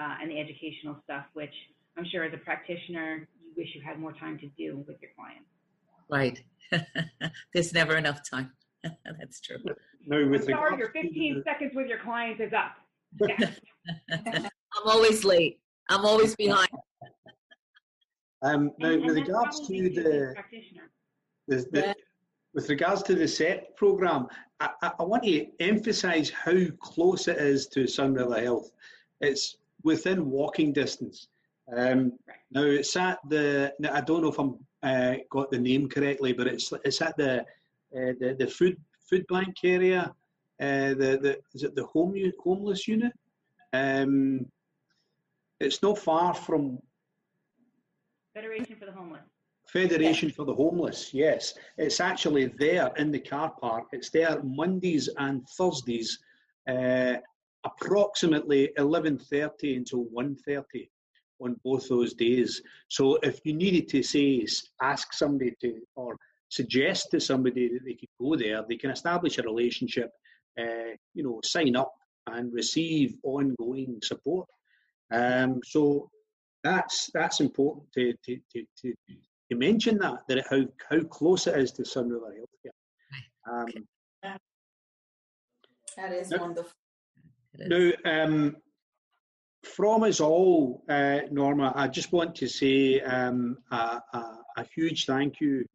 uh, 0.00 0.16
and 0.20 0.28
the 0.28 0.40
educational 0.40 0.96
stuff, 1.04 1.26
which 1.34 1.54
I'm 1.96 2.04
sure 2.10 2.24
as 2.24 2.34
a 2.34 2.38
practitioner, 2.38 3.28
you 3.40 3.52
wish 3.56 3.68
you 3.76 3.82
had 3.86 4.00
more 4.00 4.12
time 4.14 4.36
to 4.40 4.48
do 4.58 4.84
with 4.88 4.96
your 5.00 5.12
clients. 5.14 5.48
Right. 6.10 6.42
There's 7.54 7.72
never 7.72 7.96
enough 7.96 8.28
time. 8.28 8.50
That's 8.82 9.40
true. 9.40 9.58
No, 10.04 10.26
with 10.26 10.42
I'm 10.42 10.48
sorry, 10.48 10.78
your 10.78 10.90
15 10.90 11.44
seconds 11.44 11.70
with 11.72 11.86
your 11.86 12.00
clients 12.00 12.40
is 12.40 12.52
up. 12.52 12.78
I'm 14.10 14.50
always 14.86 15.24
late. 15.24 15.60
I'm 15.88 16.04
always 16.04 16.34
behind. 16.34 16.68
Um, 18.42 18.72
now, 18.78 18.90
and, 18.90 19.04
with 19.04 19.14
regards 19.14 19.60
to 19.68 19.88
the, 19.88 20.34
the, 21.56 21.70
the, 21.70 21.94
with 22.54 22.68
regards 22.68 23.02
to 23.04 23.14
the 23.14 23.28
SET 23.28 23.76
program, 23.76 24.26
I, 24.60 24.70
I, 24.82 25.02
want 25.02 25.24
to 25.24 25.46
emphasise 25.60 26.30
how 26.30 26.66
close 26.80 27.28
it 27.28 27.38
is 27.38 27.66
to 27.68 27.86
Sun 27.86 28.14
River 28.14 28.40
Health. 28.40 28.70
It's 29.20 29.56
within 29.82 30.30
walking 30.30 30.72
distance. 30.72 31.28
Um, 31.74 32.12
now 32.50 32.62
it's 32.62 32.96
at 32.96 33.18
the. 33.28 33.72
I 33.92 34.00
don't 34.00 34.22
know 34.22 34.28
if 34.28 34.38
I'm 34.38 34.58
uh, 34.82 35.16
got 35.30 35.50
the 35.50 35.58
name 35.58 35.88
correctly, 35.88 36.32
but 36.32 36.46
it's 36.46 36.72
it's 36.84 37.00
at 37.00 37.16
the 37.16 37.40
uh, 37.40 38.12
the, 38.20 38.36
the 38.38 38.46
food 38.46 38.76
food 39.08 39.26
bank 39.28 39.56
area. 39.64 40.12
Uh, 40.60 40.94
the 40.94 41.18
the 41.22 41.38
is 41.54 41.62
it 41.62 41.74
the 41.74 41.86
home 41.86 42.14
homeless 42.42 42.86
unit? 42.86 43.12
Um, 43.72 44.46
it's 45.60 45.82
not 45.82 45.98
far 45.98 46.34
from 46.34 46.78
Federation 48.34 48.76
for 48.76 48.86
the 48.86 48.92
Homeless. 48.92 49.31
Federation 49.72 50.30
for 50.30 50.44
the 50.44 50.54
Homeless, 50.54 51.14
yes. 51.14 51.54
It's 51.78 52.00
actually 52.00 52.52
there 52.58 52.90
in 52.98 53.10
the 53.10 53.18
car 53.18 53.54
park. 53.58 53.84
It's 53.92 54.10
there 54.10 54.42
Mondays 54.42 55.08
and 55.16 55.48
Thursdays, 55.56 56.18
uh, 56.68 57.14
approximately 57.64 58.70
11.30 58.78 59.76
until 59.78 60.04
1.30 60.06 60.88
on 61.40 61.56
both 61.64 61.88
those 61.88 62.12
days. 62.12 62.60
So 62.88 63.16
if 63.22 63.40
you 63.44 63.54
needed 63.54 63.88
to 63.88 64.02
say, 64.02 64.46
ask 64.82 65.14
somebody 65.14 65.54
to, 65.62 65.80
or 65.96 66.16
suggest 66.50 67.10
to 67.12 67.20
somebody 67.20 67.68
that 67.68 67.84
they 67.84 67.94
could 67.94 68.10
go 68.20 68.36
there, 68.36 68.62
they 68.68 68.76
can 68.76 68.90
establish 68.90 69.38
a 69.38 69.42
relationship, 69.42 70.10
uh, 70.60 70.94
you 71.14 71.24
know, 71.24 71.40
sign 71.42 71.76
up 71.76 71.94
and 72.26 72.52
receive 72.52 73.14
ongoing 73.22 74.00
support. 74.02 74.46
Um, 75.10 75.60
so 75.64 76.10
that's 76.62 77.10
that's 77.12 77.40
important 77.40 77.90
to, 77.94 78.12
to, 78.24 78.36
to, 78.52 78.64
to, 78.82 78.94
you 79.52 79.58
mentioned 79.58 80.00
that 80.00 80.26
that 80.28 80.46
how 80.48 80.62
how 80.88 81.02
close 81.04 81.46
it 81.46 81.58
is 81.58 81.72
to 81.72 81.84
Sun 81.84 82.08
River 82.08 82.34
Healthcare. 82.38 83.52
Um, 83.52 83.68
that 85.96 86.12
is 86.12 86.30
now, 86.30 86.38
wonderful. 86.38 86.72
Now, 87.58 87.90
um, 88.06 88.56
from 89.62 90.04
us 90.04 90.20
all, 90.20 90.84
uh, 90.88 91.20
Norma, 91.30 91.72
I 91.76 91.88
just 91.88 92.12
want 92.12 92.34
to 92.36 92.48
say 92.48 93.00
um, 93.00 93.58
a, 93.70 94.00
a, 94.14 94.38
a, 94.56 94.64
huge 94.74 95.04
thank 95.04 95.38
you 95.40 95.66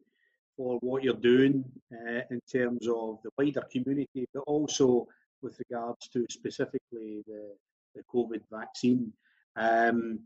for 0.56 0.78
what 0.80 1.04
you're 1.04 1.14
doing 1.14 1.64
uh, 1.92 2.22
in 2.32 2.40
terms 2.52 2.88
of 2.88 3.20
the 3.22 3.30
wider 3.38 3.62
community, 3.70 4.26
but 4.34 4.42
also 4.48 5.06
with 5.40 5.56
regards 5.70 6.08
to 6.08 6.26
specifically 6.30 7.22
the, 7.28 7.54
the 7.94 8.02
COVID 8.12 8.40
vaccine. 8.50 9.12
Um, 9.54 10.20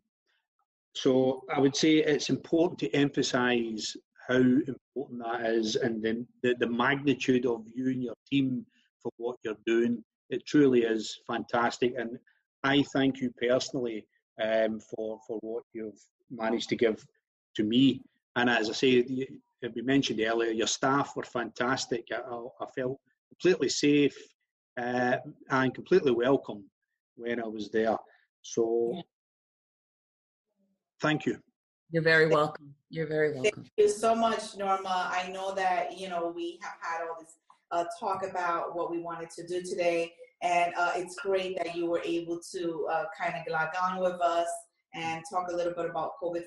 so 0.95 1.45
I 1.55 1.61
would 1.61 1.77
say 1.77 1.97
it's 1.97 2.29
important 2.29 2.79
to 2.81 2.91
emphasise 2.95 3.97
how 4.29 4.37
important 4.37 5.23
that 5.25 5.47
is 5.47 5.77
and 5.77 6.03
then 6.03 6.27
the, 6.43 6.55
the 6.59 6.69
magnitude 6.69 7.47
of 7.47 7.65
you 7.75 7.89
and 7.89 8.03
your 8.03 8.15
team 8.31 8.65
for 9.03 9.11
what 9.17 9.37
you're 9.43 9.57
doing. 9.67 10.03
It 10.31 10.47
truly 10.47 10.83
is 10.83 11.19
fantastic. 11.27 11.95
And 11.99 12.19
I 12.63 12.83
thank 12.93 13.21
you 13.21 13.33
personally 13.41 14.07
um, 14.43 14.81
for, 14.81 15.19
for 15.27 15.39
what 15.41 15.65
you've 15.73 16.01
managed 16.31 16.69
to 16.71 16.77
give 16.77 17.05
to 17.57 17.65
me. 17.65 18.03
And 18.37 18.49
as 18.49 18.71
I 18.71 18.73
say, 18.73 19.05
we 19.75 19.83
mentioned 19.83 20.21
earlier, 20.21 20.51
your 20.51 20.67
staff 20.67 21.17
were 21.17 21.25
fantastic. 21.25 22.07
I, 22.13 22.21
I 22.61 22.67
felt 22.75 22.99
completely 23.31 23.69
safe 23.69 24.17
uh, 24.81 25.17
and 25.51 25.75
completely 25.75 26.13
welcome 26.13 26.65
when 27.17 27.43
I 27.43 27.47
was 27.47 27.71
there. 27.71 27.97
So 28.43 29.03
Thank 31.03 31.27
you. 31.27 31.37
You're 31.91 32.03
very 32.03 32.29
welcome. 32.29 32.73
You're 32.89 33.09
very 33.09 33.33
welcome. 33.33 33.65
Thank 33.65 33.73
you 33.77 33.89
so 33.89 34.15
much, 34.15 34.57
Norma. 34.57 35.11
I 35.13 35.29
know 35.31 35.53
that, 35.53 35.99
you 35.99 36.09
know, 36.09 36.33
we 36.35 36.61
have 36.63 36.75
had 36.81 37.03
all 37.03 37.17
this 37.21 37.35
uh, 37.73 37.85
talk 37.99 38.25
about 38.25 38.77
what 38.77 38.89
we 38.89 39.01
wanted 39.01 39.29
to 39.31 39.47
do 39.47 39.63
today. 39.63 40.13
And 40.43 40.73
uh, 40.79 40.93
it's 40.95 41.17
great 41.17 41.57
that 41.59 41.75
you 41.75 41.87
were 41.91 42.03
able 42.05 42.41
to 42.53 42.87
uh, 42.91 43.05
kind 43.21 43.35
of 43.35 43.53
log 43.53 43.71
on 43.83 44.01
with 44.01 44.21
us 44.21 44.47
and 44.95 45.23
talk 45.31 45.51
a 45.51 45.57
little 45.57 45.75
bit 45.75 45.91
about 45.91 46.13
COVID 46.23 46.45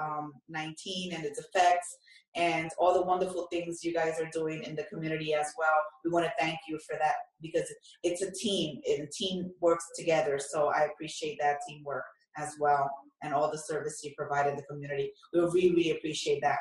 um, 0.00 0.32
19 0.48 1.12
and 1.12 1.24
its 1.24 1.38
effects 1.38 1.96
and 2.34 2.70
all 2.78 2.94
the 2.94 3.02
wonderful 3.02 3.46
things 3.52 3.84
you 3.84 3.94
guys 3.94 4.18
are 4.18 4.30
doing 4.32 4.64
in 4.64 4.74
the 4.74 4.84
community 4.84 5.32
as 5.32 5.52
well. 5.56 5.78
We 6.04 6.10
want 6.10 6.24
to 6.24 6.32
thank 6.40 6.58
you 6.68 6.78
for 6.86 6.96
that 6.98 7.14
because 7.40 7.72
it's 8.02 8.22
a 8.22 8.32
team 8.32 8.80
and 8.88 9.06
a 9.06 9.10
team 9.12 9.52
works 9.60 9.84
together. 9.96 10.40
So 10.40 10.72
I 10.74 10.88
appreciate 10.92 11.38
that 11.40 11.58
teamwork 11.68 12.04
as 12.36 12.54
well 12.58 12.90
and 13.22 13.32
all 13.34 13.50
the 13.50 13.58
service 13.58 14.02
you 14.04 14.12
provide 14.16 14.46
in 14.48 14.56
the 14.56 14.62
community. 14.62 15.12
We 15.32 15.40
really, 15.40 15.70
really 15.74 15.90
appreciate 15.92 16.40
that. 16.42 16.58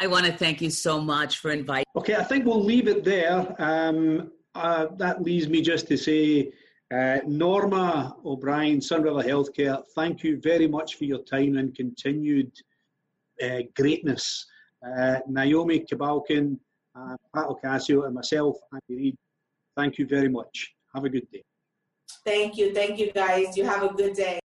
I 0.00 0.06
want 0.08 0.26
to 0.26 0.32
thank 0.32 0.60
you 0.60 0.70
so 0.70 1.00
much 1.00 1.38
for 1.38 1.50
inviting. 1.50 1.84
Okay, 1.96 2.16
I 2.16 2.24
think 2.24 2.44
we'll 2.44 2.62
leave 2.62 2.88
it 2.88 3.04
there. 3.04 3.54
Um, 3.62 4.32
uh, 4.54 4.86
that 4.98 5.22
leaves 5.22 5.48
me 5.48 5.62
just 5.62 5.86
to 5.88 5.96
say, 5.96 6.52
uh, 6.92 7.18
Norma 7.26 8.16
O'Brien, 8.24 8.80
Sun 8.80 9.02
River 9.02 9.22
Healthcare, 9.22 9.82
thank 9.94 10.22
you 10.22 10.40
very 10.40 10.68
much 10.68 10.96
for 10.96 11.04
your 11.04 11.22
time 11.24 11.56
and 11.56 11.74
continued 11.74 12.52
uh, 13.42 13.62
greatness 13.74 14.46
Uh, 14.84 15.18
Naomi 15.26 15.80
Kabalkin, 15.80 16.58
uh, 16.94 17.16
Pat 17.34 17.46
Ocasio, 17.48 18.04
and 18.04 18.14
myself, 18.14 18.54
Andy 18.70 18.94
Reid, 19.00 19.16
thank 19.78 19.96
you 19.98 20.06
very 20.06 20.28
much. 20.28 20.54
Have 20.94 21.04
a 21.06 21.08
good 21.08 21.26
day. 21.32 21.42
Thank 22.24 22.58
you. 22.58 22.74
Thank 22.74 22.98
you, 23.00 23.10
guys. 23.10 23.56
You 23.56 23.64
have 23.64 23.82
a 23.82 23.92
good 23.94 24.14
day. 24.14 24.43